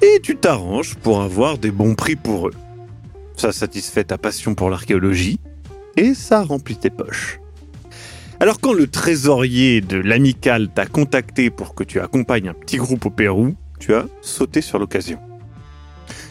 et 0.02 0.20
tu 0.22 0.36
t'arranges 0.36 0.94
pour 0.96 1.22
avoir 1.22 1.56
des 1.56 1.70
bons 1.70 1.94
prix 1.94 2.16
pour 2.16 2.48
eux. 2.48 2.54
Ça 3.36 3.50
satisfait 3.52 4.04
ta 4.04 4.18
passion 4.18 4.54
pour 4.54 4.68
l'archéologie, 4.68 5.40
et 5.96 6.12
ça 6.12 6.42
remplit 6.42 6.76
tes 6.76 6.90
poches. 6.90 7.40
Alors 8.40 8.60
quand 8.60 8.74
le 8.74 8.86
trésorier 8.86 9.80
de 9.80 9.96
l'amicale 9.96 10.68
t'a 10.68 10.84
contacté 10.84 11.48
pour 11.48 11.74
que 11.74 11.84
tu 11.84 11.98
accompagnes 12.00 12.50
un 12.50 12.54
petit 12.54 12.76
groupe 12.76 13.06
au 13.06 13.10
Pérou, 13.10 13.54
tu 13.80 13.94
as 13.94 14.04
sauté 14.20 14.60
sur 14.60 14.78
l'occasion. 14.78 15.18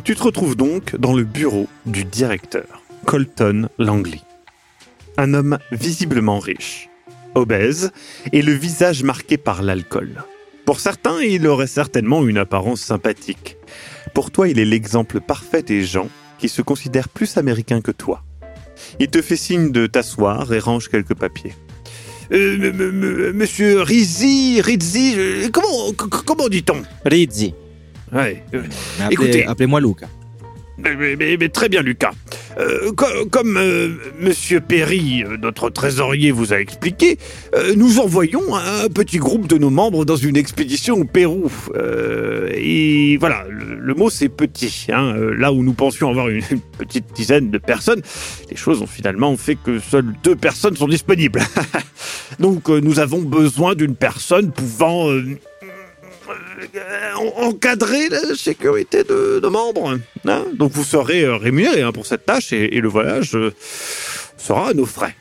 Tu 0.03 0.15
te 0.15 0.21
retrouves 0.21 0.55
donc 0.55 0.95
dans 0.95 1.13
le 1.13 1.23
bureau 1.23 1.67
du 1.87 2.05
directeur, 2.05 2.83
Colton 3.05 3.69
Langley. 3.79 4.21
Un 5.17 5.33
homme 5.33 5.57
visiblement 5.71 6.37
riche, 6.37 6.89
obèse 7.35 7.91
et 8.33 8.41
le 8.41 8.53
visage 8.53 9.03
marqué 9.03 9.37
par 9.37 9.61
l'alcool. 9.61 10.23
Pour 10.65 10.79
certains, 10.79 11.19
il 11.21 11.45
aurait 11.47 11.67
certainement 11.67 12.25
une 12.25 12.37
apparence 12.37 12.81
sympathique. 12.81 13.57
Pour 14.13 14.31
toi, 14.31 14.47
il 14.47 14.57
est 14.59 14.65
l'exemple 14.65 15.19
parfait 15.21 15.61
des 15.61 15.83
gens 15.83 16.09
qui 16.39 16.49
se 16.49 16.61
considèrent 16.61 17.09
plus 17.09 17.37
américains 17.37 17.81
que 17.81 17.91
toi. 17.91 18.23
Il 18.99 19.07
te 19.07 19.21
fait 19.21 19.35
signe 19.35 19.71
de 19.71 19.87
t'asseoir 19.87 20.51
et 20.53 20.59
range 20.59 20.89
quelques 20.89 21.13
papiers. 21.13 21.53
Euh, 22.31 22.55
m- 22.55 22.63
m- 22.63 22.81
m- 22.81 23.31
monsieur 23.33 23.81
Rizzi, 23.83 24.59
Rizzi, 24.61 25.13
euh, 25.17 25.49
comment, 25.51 26.49
dit-on? 26.49 26.81
Rizzi. 27.05 27.53
Ouais, 28.11 28.43
euh, 28.53 28.63
Écoutez. 29.11 29.29
Appelez, 29.29 29.43
appelez-moi 29.43 29.81
Luca. 29.81 30.07
Mais, 30.77 31.49
très 31.49 31.69
bien, 31.69 31.81
Lucas. 31.81 32.11
Euh, 32.57 32.91
co- 32.93 33.25
comme 33.29 33.57
euh, 33.57 33.89
Monsieur 34.19 34.61
Perry, 34.61 35.23
euh, 35.23 35.37
notre 35.37 35.69
trésorier, 35.69 36.31
vous 36.31 36.53
a 36.53 36.59
expliqué, 36.59 37.17
euh, 37.53 37.73
nous 37.75 37.99
envoyons 37.99 38.55
un 38.55 38.87
petit 38.89 39.17
groupe 39.17 39.47
de 39.47 39.57
nos 39.57 39.69
membres 39.69 40.05
dans 40.05 40.15
une 40.15 40.37
expédition 40.37 40.95
au 40.95 41.03
Pérou. 41.05 41.51
Et 42.53 43.17
voilà, 43.19 43.45
le, 43.49 43.93
mot 43.93 44.09
c'est 44.09 44.29
petit. 44.29 44.87
hein. 44.91 45.15
Là 45.37 45.51
où 45.51 45.63
nous 45.63 45.73
pensions 45.73 46.09
avoir 46.09 46.29
une, 46.29 46.41
petite 46.77 47.05
dizaine 47.15 47.51
de 47.51 47.57
personnes, 47.57 48.01
les 48.49 48.55
choses 48.55 48.81
ont 48.81 48.87
finalement 48.87 49.35
fait 49.37 49.55
que 49.55 49.79
seules 49.79 50.13
deux 50.23 50.35
personnes 50.35 50.75
sont 50.77 50.87
disponibles. 50.87 51.41
Donc 52.39 52.69
nous 52.69 52.99
avons 52.99 53.21
besoin 53.21 53.75
d'une 53.75 53.95
personne 53.95 54.51
pouvant 54.51 55.09
encadrer 57.37 58.09
la 58.09 58.35
sécurité 58.35 59.03
de, 59.03 59.39
de 59.39 59.47
membres. 59.47 59.97
hein. 60.27 60.43
Donc 60.55 60.71
vous 60.71 60.83
serez 60.83 61.23
euh, 61.23 61.35
rémunéré 61.37 61.81
hein, 61.81 61.91
pour 61.91 62.05
cette 62.05 62.25
tâche 62.25 62.53
et, 62.53 62.75
et 62.75 62.81
le 62.81 62.87
voyage 62.89 63.35
euh, 63.35 63.53
sera 64.37 64.69
à 64.69 64.73
nos 64.73 64.85
frais. 64.85 65.15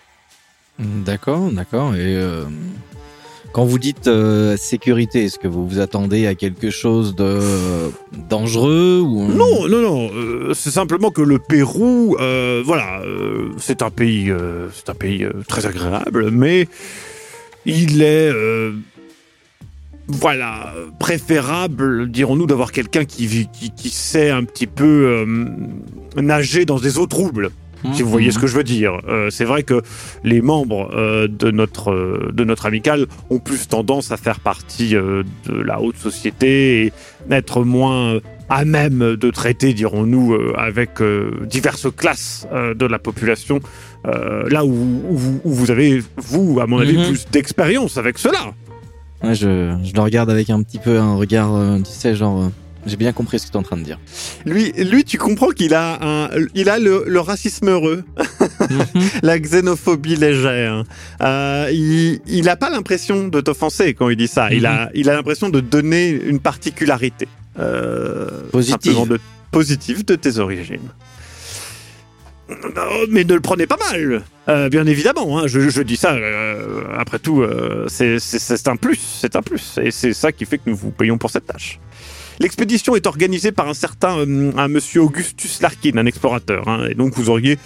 D'accord, 0.79 1.51
d'accord. 1.53 1.95
Et 1.95 2.17
euh, 2.17 2.45
quand 3.53 3.65
vous 3.65 3.79
dites 3.79 4.09
euh, 4.09 4.57
sécurité, 4.57 5.25
est-ce 5.25 5.39
que 5.39 5.47
vous 5.47 5.69
vous 5.69 5.79
attendez 5.79 6.27
à 6.27 6.35
quelque 6.35 6.71
chose 6.71 7.15
de 7.15 7.23
euh, 7.25 7.89
dangereux 8.29 9.01
ou 9.01 9.29
Non, 9.29 9.69
non, 9.69 9.81
non. 9.81 10.11
euh, 10.13 10.53
c'est 10.55 10.71
simplement 10.73 11.11
que 11.13 11.23
le 11.23 11.39
Pérou, 11.39 12.17
euh, 12.19 12.63
voilà, 12.65 13.01
euh, 13.03 13.51
c'est 13.59 13.83
un 13.83 13.91
pays, 13.91 14.31
euh, 14.31 14.69
c'est 14.75 14.89
un 14.91 14.95
pays 14.95 15.23
euh, 15.25 15.33
très 15.47 15.67
agréable, 15.67 16.31
mais 16.33 16.67
il 17.67 18.03
est, 18.03 18.31
euh, 18.33 18.73
voilà, 20.09 20.75
préférable, 20.99 22.11
dirons-nous, 22.11 22.47
d'avoir 22.47 22.73
quelqu'un 22.73 23.05
qui, 23.05 23.27
vit- 23.27 23.49
qui, 23.53 23.71
qui 23.71 23.89
sait 23.89 24.31
un 24.31 24.45
petit 24.45 24.67
peu 24.67 24.85
euh, 24.85 25.47
nager 26.21 26.65
dans 26.67 26.79
des 26.79 26.99
eaux 26.99 27.07
troubles. 27.07 27.51
si 27.95 28.03
vous 28.03 28.09
voyez 28.11 28.31
ce 28.31 28.39
que 28.39 28.47
je 28.47 28.57
veux 28.57 28.65
dire. 28.65 28.99
Euh, 29.09 29.29
c'est 29.31 29.45
vrai 29.45 29.63
que 29.63 29.83
les 30.23 30.41
membres 30.41 30.91
euh, 30.95 31.29
de 31.29 31.51
notre 31.51 32.31
de 32.33 32.45
notre 32.45 32.65
amicale 32.67 33.07
ont 33.31 33.39
plus 33.39 33.69
tendance 33.69 34.11
à 34.11 34.17
faire 34.17 34.41
partie 34.41 34.91
de 34.95 35.25
la 35.53 35.81
haute 35.83 35.97
société 35.99 36.87
et 36.87 36.93
être 37.31 37.63
moins 37.65 38.21
à 38.51 38.65
même 38.67 39.17
de 39.17 39.31
traiter, 39.31 39.73
dirons-nous, 39.73 40.37
avec 40.57 40.91
diverses 41.47 41.87
classes 41.95 42.47
de 42.53 42.87
la 42.87 42.99
population, 42.99 43.61
là 44.05 44.65
où, 44.67 44.71
où 45.09 45.17
vous- 45.17 45.41
où 45.45 45.51
vous 45.53 45.71
avez, 45.71 46.03
vous, 46.17 46.61
à 46.61 46.67
mon 46.67 46.79
avis, 46.79 46.97
Mhm. 46.99 47.07
plus 47.07 47.27
d'expérience 47.33 47.97
avec 47.97 48.19
cela. 48.19 48.53
Ouais, 49.25 49.35
je, 49.35 49.77
je 49.85 49.93
le 49.93 50.01
regarde 50.01 50.31
avec 50.31 50.51
un 50.51 50.63
petit 50.63 50.79
peu 50.79 50.99
un 50.99 51.15
regard, 51.17 51.55
euh, 51.55 51.79
tu 51.79 51.91
sais, 51.91 52.15
genre, 52.15 52.43
euh, 52.45 52.49
j'ai 52.87 52.97
bien 52.97 53.13
compris 53.13 53.39
ce 53.39 53.47
que 53.47 53.53
tu 53.53 53.57
es 53.57 53.61
en 53.61 53.63
train 53.63 53.77
de 53.77 53.83
dire. 53.83 53.99
Lui, 54.45 54.73
lui, 54.73 55.05
tu 55.05 55.19
comprends 55.19 55.49
qu'il 55.49 55.75
a, 55.75 55.99
un, 56.03 56.31
il 56.55 56.69
a 56.69 56.79
le, 56.79 57.05
le 57.07 57.21
racisme 57.21 57.69
heureux, 57.69 58.05
la 59.23 59.39
xénophobie 59.39 60.17
légère. 60.17 60.85
Euh, 61.23 61.71
il, 61.73 62.21
il 62.27 62.49
a 62.49 62.57
pas 62.57 62.71
l'impression 62.71 63.29
de 63.29 63.41
t'offenser 63.41 63.95
quand 63.95 64.09
il 64.11 64.17
dit 64.17 64.29
ça. 64.29 64.53
Il 64.53 64.67
a, 64.67 64.91
il 64.95 65.09
a 65.09 65.15
l'impression 65.15 65.49
de 65.49 65.61
donner 65.61 66.11
une 66.11 66.41
particularité. 66.41 67.29
Positive. 68.51 68.93
simplement 68.93 69.07
de, 69.07 69.21
positive 69.53 70.05
de 70.05 70.17
tes 70.17 70.39
origines. 70.39 70.89
Non, 72.49 72.83
Mais 73.11 73.25
ne 73.25 73.35
le 73.35 73.41
prenez 73.41 73.67
pas 73.67 73.79
mal, 73.91 74.23
Euh, 74.49 74.69
bien 74.69 74.87
évidemment. 74.87 75.39
hein, 75.39 75.47
je, 75.47 75.81
dis 75.83 75.97
ça. 75.97 76.13
euh, 76.15 76.83
après 76.99 77.19
tout, 77.19 77.41
euh, 77.43 77.87
c'est- 77.89 78.69
un 78.69 78.77
plus, 78.77 78.99
c'est 79.21 79.37
un 79.37 79.43
plus, 79.43 79.79
et 79.83 79.91
c'est 79.91 80.13
ça 80.13 80.31
qui 80.33 80.45
fait 80.45 80.59
que 80.59 80.65
nous 80.69 80.77
vous 80.77 80.91
payons 80.91 81.17
pour 81.17 81.31
cette 81.31 81.47
tâche. 81.47 81.81
L'expédition 82.41 82.97
est 82.97 83.07
organisée 83.07 83.53
par 83.53 83.69
un 83.69 83.75
certain 83.75 84.17
un 84.19 84.69
monsieur 84.69 85.01
Augustus 85.03 85.63
Larkin, 85.63 85.97
un 85.97 86.05
explorateur, 86.07 86.69
hein, 86.69 86.87
et 86.91 86.95
donc 86.95 87.15
vous 87.15 87.31
auriez 87.31 87.59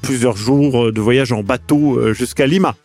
plusieurs 0.00 0.36
jours 0.36 0.90
de 0.92 1.00
voyage 1.00 1.32
en 1.32 1.42
bateau 1.42 2.12
jusqu'à 2.14 2.46
Lima. 2.46 2.76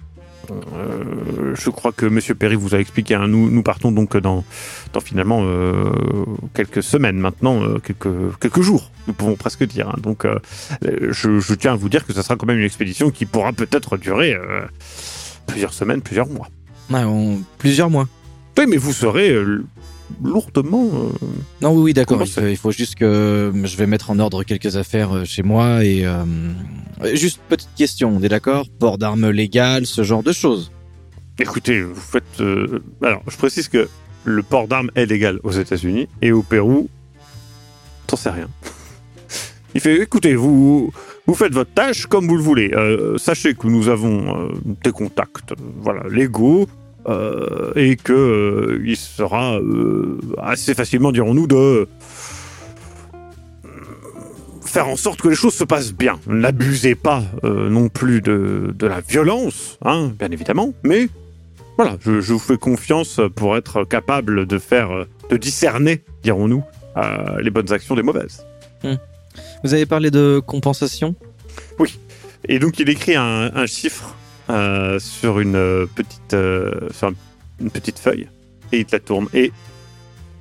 Euh, 0.76 1.56
je 1.56 1.70
crois 1.70 1.92
que 1.92 2.06
Monsieur 2.06 2.36
Perry 2.36 2.56
vous 2.56 2.76
a 2.76 2.80
expliqué. 2.80 3.16
hein, 3.16 3.28
nous, 3.28 3.50
nous 3.50 3.64
partons 3.64 3.92
donc 3.92 4.18
dans, 4.18 4.44
dans 4.94 5.00
finalement 5.00 5.42
euh, 5.44 5.92
quelques 6.54 6.84
semaines 6.84 7.18
maintenant, 7.18 7.64
euh, 7.64 7.80
quelques, 7.80 8.38
quelques 8.40 8.62
jours, 8.62 8.92
nous 9.08 9.14
pouvons 9.14 9.36
presque 9.36 9.64
dire. 9.64 9.90
hein. 9.90 9.96
donc, 10.02 10.26
je, 10.84 11.40
je 11.40 11.54
tiens 11.54 11.74
à 11.74 11.76
vous 11.76 11.90
dire 11.90 12.06
que 12.06 12.14
ça 12.14 12.24
sera 12.24 12.36
quand 12.36 12.46
même 12.48 12.60
une 12.60 12.66
expédition 12.66 13.10
qui 13.12 13.26
pourra 13.26 13.54
peut-être 13.54 13.98
durer 13.98 14.38
plusieurs 15.48 15.74
semaines, 15.74 16.02
plusieurs 16.02 16.28
mois. 16.28 16.48
Ouais, 16.90 17.04
on- 17.04 17.42
plusieurs 17.58 17.90
mois. 17.90 18.08
Oui, 18.58 18.66
mais 18.68 18.78
vous 18.78 18.94
serez 18.94 19.34
lourdement. 20.24 20.86
euh, 20.94 21.10
Non, 21.62 21.74
oui, 21.76 21.82
oui, 21.84 21.94
d'accord. 21.94 22.22
Il, 22.22 22.28
faut- 22.30 22.42
il 22.48 22.58
faut 22.58 22.72
juste 22.72 22.96
que 22.96 23.52
je 23.64 23.78
vais 23.78 23.88
mettre 23.88 24.12
en 24.12 24.20
ordre 24.20 24.44
quelques 24.44 24.76
affaires 24.78 25.16
euh, 25.16 25.26
chez 25.26 25.44
moi 25.44 25.84
et 25.84 26.06
euh, 26.06 26.24
juste 27.14 27.40
petite 27.50 27.70
question. 27.76 28.16
On 28.16 28.22
est 28.24 28.30
d'accord? 28.30 28.68
Port 28.80 28.98
d'armes 28.98 29.30
légales, 29.30 29.86
ce 29.86 30.04
genre 30.04 30.24
de 30.24 30.32
choses. 30.32 30.72
Écoutez, 31.40 31.82
vous 31.82 31.96
faites. 31.96 32.24
euh, 32.42 32.80
alors, 33.02 33.24
je 33.28 33.38
précise 33.38 33.68
que 33.68 33.90
le 34.26 34.44
port 34.44 34.68
d'armes 34.68 34.92
est 34.96 35.06
légal 35.08 35.40
aux 35.44 35.52
États-Unis 35.52 36.08
et 36.22 36.32
au 36.32 36.44
Pérou, 36.44 36.90
t'en 38.08 38.16
sais 38.18 38.30
rien. 38.30 38.48
Il 39.74 39.82
fait 39.82 40.02
écoutez, 40.02 40.36
vous, 40.36 40.92
vous 41.26 41.34
faites 41.34 41.54
votre 41.54 41.74
tâche 41.74 42.06
comme 42.06 42.28
vous 42.28 42.36
le 42.36 42.44
voulez. 42.44 42.72
Euh, 42.74 43.18
sachez 43.18 43.54
que 43.56 43.68
nous 43.68 43.88
avons 43.88 44.50
euh, 44.50 44.52
des 44.84 44.92
contacts 44.92 45.54
euh, 45.54 45.56
voilà, 45.80 46.04
légaux 46.10 46.68
euh, 47.08 47.72
et 47.76 47.96
que 47.96 48.14
euh, 48.14 48.84
il 48.86 48.98
sera 48.98 49.56
euh, 49.56 50.18
assez 50.38 50.74
facilement, 50.74 51.12
dirons-nous, 51.12 51.48
de 51.48 51.88
faire 54.64 54.88
en 54.88 54.96
sorte 54.96 55.22
que 55.22 55.28
les 55.28 55.36
choses 55.36 55.54
se 55.54 55.64
passent 55.64 55.94
bien. 55.94 56.20
N'abusez 56.28 56.96
pas 56.96 57.24
non 57.44 57.90
plus 57.90 58.22
de, 58.22 58.74
de 58.78 58.88
la 58.88 59.02
violence, 59.02 59.78
hein, 59.84 60.14
bien 60.18 60.32
évidemment, 60.32 60.74
mais 60.84 61.10
voilà, 61.78 61.98
je, 62.02 62.22
je 62.22 62.34
vous 62.34 62.40
fais 62.40 62.58
confiance 62.58 63.20
pour 63.36 63.58
être 63.58 63.84
capable 63.84 64.46
de 64.46 64.58
faire, 64.60 65.08
de 65.30 65.38
discerner, 65.38 66.04
dirons-nous, 66.24 66.64
les 67.42 67.50
bonnes 67.50 67.74
actions 67.74 67.96
des 67.96 68.04
mauvaises. 68.04 68.46
Vous 69.64 69.74
avez 69.74 69.86
parlé 69.86 70.10
de 70.10 70.42
compensation? 70.46 71.16
Et 72.48 72.60
donc 72.60 72.80
il 72.80 72.90
écrit 72.90 73.16
un, 73.16 73.52
un 73.54 73.66
chiffre 73.66 74.16
euh, 74.50 75.00
sur 75.00 75.40
une 75.40 75.56
euh, 75.56 75.86
petite 75.94 76.34
euh, 76.34 76.90
une 77.60 77.70
petite 77.70 78.00
feuille 78.00 78.28
et 78.72 78.80
il 78.80 78.86
te 78.86 78.96
la 78.96 79.00
tourne 79.00 79.28
et 79.34 79.52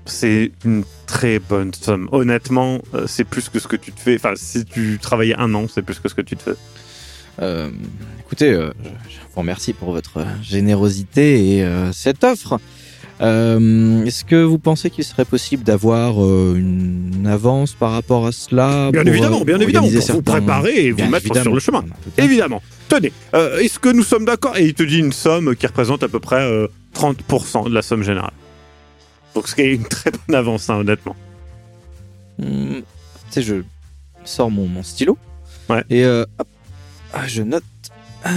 c'est 0.06 0.52
une 0.64 0.84
très 1.06 1.38
bonne 1.38 1.72
somme. 1.74 2.08
Honnêtement, 2.10 2.80
euh, 2.94 3.06
c'est 3.06 3.24
plus 3.24 3.48
que 3.48 3.58
ce 3.58 3.68
que 3.68 3.76
tu 3.76 3.92
te 3.92 4.00
fais. 4.00 4.16
Enfin, 4.16 4.32
si 4.36 4.64
tu 4.64 4.98
travaillais 5.00 5.36
un 5.36 5.54
an, 5.54 5.66
c'est 5.68 5.82
plus 5.82 5.98
que 5.98 6.08
ce 6.08 6.14
que 6.14 6.22
tu 6.22 6.36
te 6.36 6.42
fais. 6.42 6.56
Écoutez, 8.20 8.52
je 8.52 9.16
vous 9.32 9.40
remercie 9.40 9.72
pour 9.72 9.92
votre 9.92 10.26
générosité 10.42 11.56
et 11.56 11.90
cette 11.92 12.22
offre. 12.22 12.60
Euh, 13.20 14.04
Est-ce 14.04 14.24
que 14.24 14.42
vous 14.42 14.58
pensez 14.58 14.88
qu'il 14.90 15.04
serait 15.04 15.24
possible 15.26 15.62
d'avoir 15.62 16.24
euh, 16.24 16.54
une 16.56 17.26
avance 17.26 17.72
par 17.74 17.92
rapport 17.92 18.26
à 18.26 18.32
cela 18.32 18.90
Bien 18.92 19.02
pour, 19.02 19.12
évidemment, 19.12 19.40
euh, 19.40 19.44
bien 19.44 19.60
évidemment, 19.60 19.88
pour 19.90 20.14
vous 20.14 20.22
préparer 20.22 20.86
et 20.86 20.90
vous 20.90 20.96
Bien 20.96 21.10
mettre 21.10 21.36
sur 21.42 21.52
le 21.52 21.60
chemin. 21.60 21.84
Évidemment. 22.16 22.62
Tenez, 22.88 23.12
euh, 23.34 23.58
est-ce 23.58 23.78
que 23.78 23.90
nous 23.90 24.02
sommes 24.04 24.24
d'accord 24.24 24.56
Et 24.56 24.64
il 24.64 24.74
te 24.74 24.82
dit 24.82 24.98
une 24.98 25.12
somme 25.12 25.54
qui 25.54 25.66
représente 25.66 26.02
à 26.02 26.08
peu 26.08 26.18
près 26.18 26.40
euh, 26.42 26.66
30% 26.94 27.68
de 27.68 27.74
la 27.74 27.82
somme 27.82 28.02
générale. 28.02 28.32
Donc 29.34 29.48
ce 29.48 29.54
qui 29.54 29.60
est 29.62 29.74
une 29.74 29.84
très 29.84 30.10
bonne 30.10 30.34
avance, 30.36 30.70
hein, 30.70 30.76
honnêtement. 30.76 31.14
Hmm, 32.38 32.78
tu 32.80 32.82
sais, 33.30 33.42
je 33.42 33.56
sors 34.24 34.50
mon, 34.50 34.66
mon 34.66 34.82
stylo. 34.82 35.18
Ouais. 35.68 35.84
Et 35.90 36.06
hop, 36.06 36.26
ah, 37.12 37.26
je 37.28 37.42
note 37.42 37.62
ah, 38.24 38.30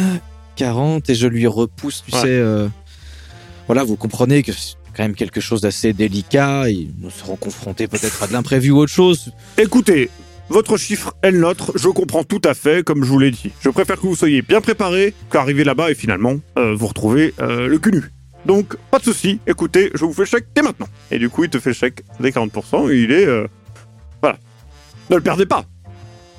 40 0.58 1.10
et 1.10 1.16
je 1.16 1.28
lui 1.28 1.48
repousse, 1.48 2.04
tu 2.08 2.14
Ouais. 2.16 2.22
sais. 2.22 2.68
Voilà, 3.68 3.84
vous 3.84 3.96
comprenez 3.96 4.44
que 4.44 4.52
c'est 4.52 4.76
quand 4.96 5.04
même 5.04 5.16
quelque 5.16 5.42
chose 5.42 5.62
d'assez 5.62 5.94
délicat 5.94 6.70
et 6.70 6.88
nous 7.00 7.10
serons 7.10 7.36
confrontés 7.36 7.88
peut-être 7.88 8.22
à 8.24 8.28
de 8.28 8.34
l'imprévu 8.34 8.72
ou 8.72 8.78
autre 8.78 8.92
chose. 8.92 9.32
Écoutez, 9.58 10.10
votre 10.50 10.78
chiffre 10.78 11.16
est 11.24 11.32
le 11.32 11.40
nôtre, 11.40 11.72
je 11.76 11.88
comprends 11.90 12.24
tout 12.24 12.42
à 12.44 12.54
fait, 12.54 12.86
comme 12.86 13.04
je 13.04 13.10
vous 13.10 13.20
l'ai 13.20 13.32
dit. 13.32 13.52
Je 13.62 13.70
préfère 13.70 13.96
que 13.96 14.02
vous 14.06 14.16
soyez 14.16 14.42
bien 14.42 14.62
préparé 14.62 15.14
qu'arriver 15.32 15.64
là-bas 15.64 15.92
et 15.92 15.96
finalement 15.96 16.36
euh, 16.58 16.76
vous 16.76 16.88
retrouvez 16.88 17.34
euh, 17.40 17.68
le 17.68 17.80
cul 17.80 17.92
nu. 17.92 18.04
Donc, 18.46 18.76
pas 18.92 19.00
de 19.00 19.06
souci, 19.06 19.40
écoutez, 19.48 19.90
je 19.96 20.04
vous 20.04 20.12
fais 20.14 20.26
chèque 20.26 20.48
dès 20.54 20.62
maintenant. 20.62 20.88
Et 21.12 21.18
du 21.18 21.30
coup, 21.30 21.46
il 21.46 21.50
te 21.50 21.60
fait 21.60 21.74
chèque 21.74 22.04
des 22.20 22.32
40% 22.32 22.92
et 22.92 23.02
il 23.02 23.12
est... 23.12 23.26
euh, 23.26 23.48
voilà. 24.22 24.38
Ne 25.10 25.16
le 25.16 25.22
perdez 25.22 25.46
pas 25.46 25.64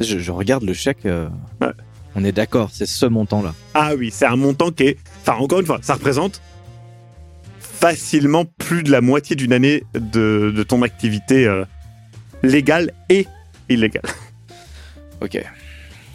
Je, 0.01 0.19
je 0.19 0.31
regarde 0.31 0.65
le 0.65 0.75
chèque. 0.75 1.05
Ouais. 1.05 1.73
On 2.15 2.23
est 2.23 2.33
d'accord, 2.33 2.69
c'est 2.73 2.87
ce 2.87 3.07
montant-là. 3.07 3.55
Ah 3.73 3.93
oui, 3.99 4.11
c'est 4.13 4.27
un 4.27 4.37
montant 4.37 4.71
qui 4.71 4.85
est... 4.85 4.99
Enfin, 5.23 5.39
encore 5.39 5.61
une 5.61 5.67
fois, 5.67 5.79
ça 5.83 5.95
représente 5.95 6.43
facilement 7.85 8.47
plus 8.47 8.83
de 8.83 8.91
la 8.91 9.03
moitié 9.03 9.37
d'une 9.37 9.53
année 9.53 9.85
de, 9.93 10.51
de 10.57 10.63
ton 10.63 10.81
activité 10.81 11.47
euh, 11.47 11.67
légale 12.43 12.93
et 13.11 13.27
illégale. 13.69 14.05
Ok. 15.21 15.43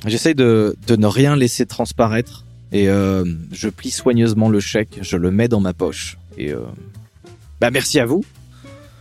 J'essaye 0.05 0.35
de, 0.35 0.75
de 0.85 0.95
ne 0.95 1.07
rien 1.07 1.35
laisser 1.35 1.65
transparaître 1.65 2.45
et 2.71 2.89
euh, 2.89 3.23
je 3.51 3.69
plie 3.69 3.89
soigneusement 3.89 4.49
le 4.49 4.59
chèque, 4.59 4.99
je 5.01 5.15
le 5.15 5.31
mets 5.31 5.47
dans 5.47 5.61
ma 5.61 5.73
poche. 5.73 6.17
Et 6.37 6.51
euh, 6.51 6.59
bah 7.59 7.71
merci 7.71 7.99
à 7.99 8.05
vous. 8.05 8.23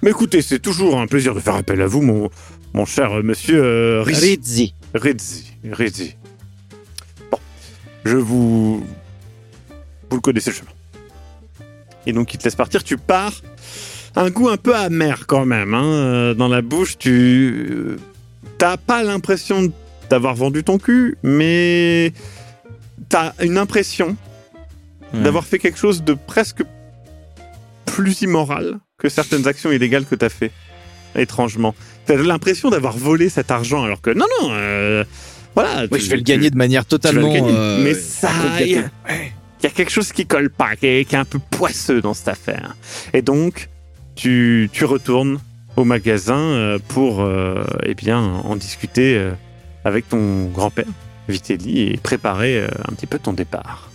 Mais 0.00 0.10
écoutez, 0.10 0.40
c'est 0.40 0.60
toujours 0.60 0.98
un 0.98 1.06
plaisir 1.06 1.34
de 1.34 1.40
faire 1.40 1.56
appel 1.56 1.82
à 1.82 1.86
vous, 1.86 2.00
mon, 2.00 2.30
mon 2.72 2.86
cher 2.86 3.22
monsieur 3.22 3.62
euh, 3.62 4.02
Rizzi. 4.02 4.38
Rizzi. 4.38 4.74
Rizzi. 4.94 5.44
Rizzi. 5.72 6.14
Bon, 7.30 7.38
je 8.04 8.16
vous... 8.16 8.86
Vous 10.10 10.16
le 10.16 10.22
connaissez 10.22 10.50
le 10.50 10.56
chemin. 10.56 10.70
Et 12.06 12.12
donc 12.12 12.32
il 12.34 12.38
te 12.38 12.44
laisse 12.44 12.54
partir, 12.56 12.82
tu 12.84 12.96
pars. 12.96 13.32
Un 14.16 14.30
goût 14.30 14.48
un 14.48 14.56
peu 14.56 14.74
amer 14.74 15.26
quand 15.26 15.44
même, 15.44 15.74
hein, 15.74 15.84
euh, 15.84 16.34
dans 16.34 16.48
la 16.48 16.62
bouche, 16.62 16.98
tu... 16.98 17.66
euh, 17.70 17.96
T'as 18.56 18.76
pas 18.76 19.02
l'impression 19.04 19.72
d'avoir 20.10 20.34
vendu 20.34 20.64
ton 20.64 20.78
cul, 20.78 21.16
mais... 21.22 22.12
T'as 23.08 23.32
une 23.42 23.58
impression 23.58 24.16
Ouais. 25.14 25.22
d'avoir 25.22 25.46
fait 25.46 25.58
quelque 25.58 25.78
chose 25.78 26.02
de 26.04 26.12
presque 26.12 26.62
plus 27.86 28.20
immoral 28.20 28.78
que 28.98 29.08
certaines 29.08 29.48
actions 29.48 29.72
illégales 29.72 30.04
que 30.04 30.14
t'as 30.14 30.28
fait. 30.28 30.50
Étrangement. 31.16 31.74
T'as 32.04 32.16
l'impression 32.16 32.68
d'avoir 32.68 32.94
volé 32.98 33.30
cet 33.30 33.50
argent 33.50 33.82
alors 33.84 34.02
que 34.02 34.10
non, 34.10 34.26
non, 34.42 34.50
euh, 34.52 35.04
voilà. 35.54 35.88
Tu- 35.88 36.00
je 36.00 36.10
vais 36.10 36.16
le 36.16 36.22
gagner 36.22 36.50
de 36.50 36.56
manière 36.56 36.84
totalement. 36.84 37.32
euh, 37.34 37.82
Mais 37.82 37.94
ça, 37.94 38.28
a- 38.28 39.12
il 39.60 39.64
y 39.64 39.66
a 39.66 39.70
quelque 39.70 39.90
chose 39.90 40.12
qui 40.12 40.26
colle 40.26 40.50
pas, 40.50 40.76
qui 40.76 40.86
est, 40.86 41.14
un 41.14 41.24
peu 41.24 41.38
poisseux 41.38 42.00
dans 42.00 42.14
cette 42.14 42.28
affaire. 42.28 42.76
Et 43.12 43.22
donc, 43.22 43.68
tu, 44.14 44.70
retournes 44.82 45.40
au 45.76 45.84
magasin 45.84 46.38
euh, 46.38 46.78
pour, 46.88 47.22
euh, 47.22 47.64
eh 47.84 47.94
bien, 47.94 48.20
en 48.20 48.56
discuter 48.56 49.16
euh, 49.16 49.32
avec 49.84 50.08
ton 50.08 50.46
grand-père, 50.46 50.86
Vitelli, 51.28 51.92
et 51.92 51.96
préparer 51.96 52.64
un 52.64 52.94
petit 52.94 53.06
peu 53.06 53.18
ton 53.18 53.32
départ. 53.32 53.90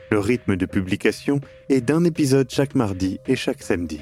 Le 0.10 0.18
rythme 0.18 0.56
de 0.56 0.66
publication 0.66 1.40
est 1.70 1.82
d'un 1.82 2.06
épisode 2.06 2.50
chaque 2.50 2.74
mardi 2.74 3.20
et 3.28 3.36
chaque 3.36 3.62
samedi. 3.62 4.02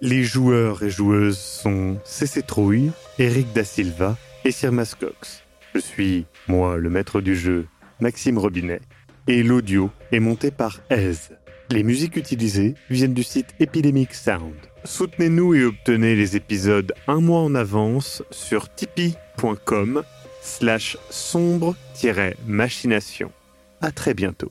Les 0.00 0.22
joueurs 0.22 0.84
et 0.84 0.90
joueuses 0.90 1.40
sont 1.40 1.98
CC 2.04 2.42
Trouille, 2.42 2.92
Eric 3.18 3.52
Da 3.52 3.64
Silva 3.64 4.16
et 4.44 4.52
Sir 4.52 4.70
Cox. 5.00 5.42
Je 5.74 5.80
suis, 5.80 6.26
moi, 6.46 6.76
le 6.76 6.90
maître 6.90 7.20
du 7.20 7.34
jeu, 7.34 7.66
Maxime 7.98 8.38
Robinet, 8.38 8.82
et 9.26 9.42
l'audio 9.42 9.90
est 10.12 10.20
monté 10.20 10.52
par 10.52 10.78
Aise. 10.90 11.37
Les 11.70 11.82
musiques 11.82 12.16
utilisées 12.16 12.76
viennent 12.88 13.12
du 13.12 13.22
site 13.22 13.54
Epidemic 13.60 14.14
Sound. 14.14 14.54
Soutenez-nous 14.84 15.54
et 15.54 15.64
obtenez 15.64 16.16
les 16.16 16.34
épisodes 16.34 16.94
un 17.06 17.20
mois 17.20 17.40
en 17.40 17.54
avance 17.54 18.22
sur 18.30 18.74
tipeee.com 18.74 20.02
slash 20.40 20.96
sombre-machination. 21.10 23.30
À 23.82 23.90
très 23.90 24.14
bientôt. 24.14 24.50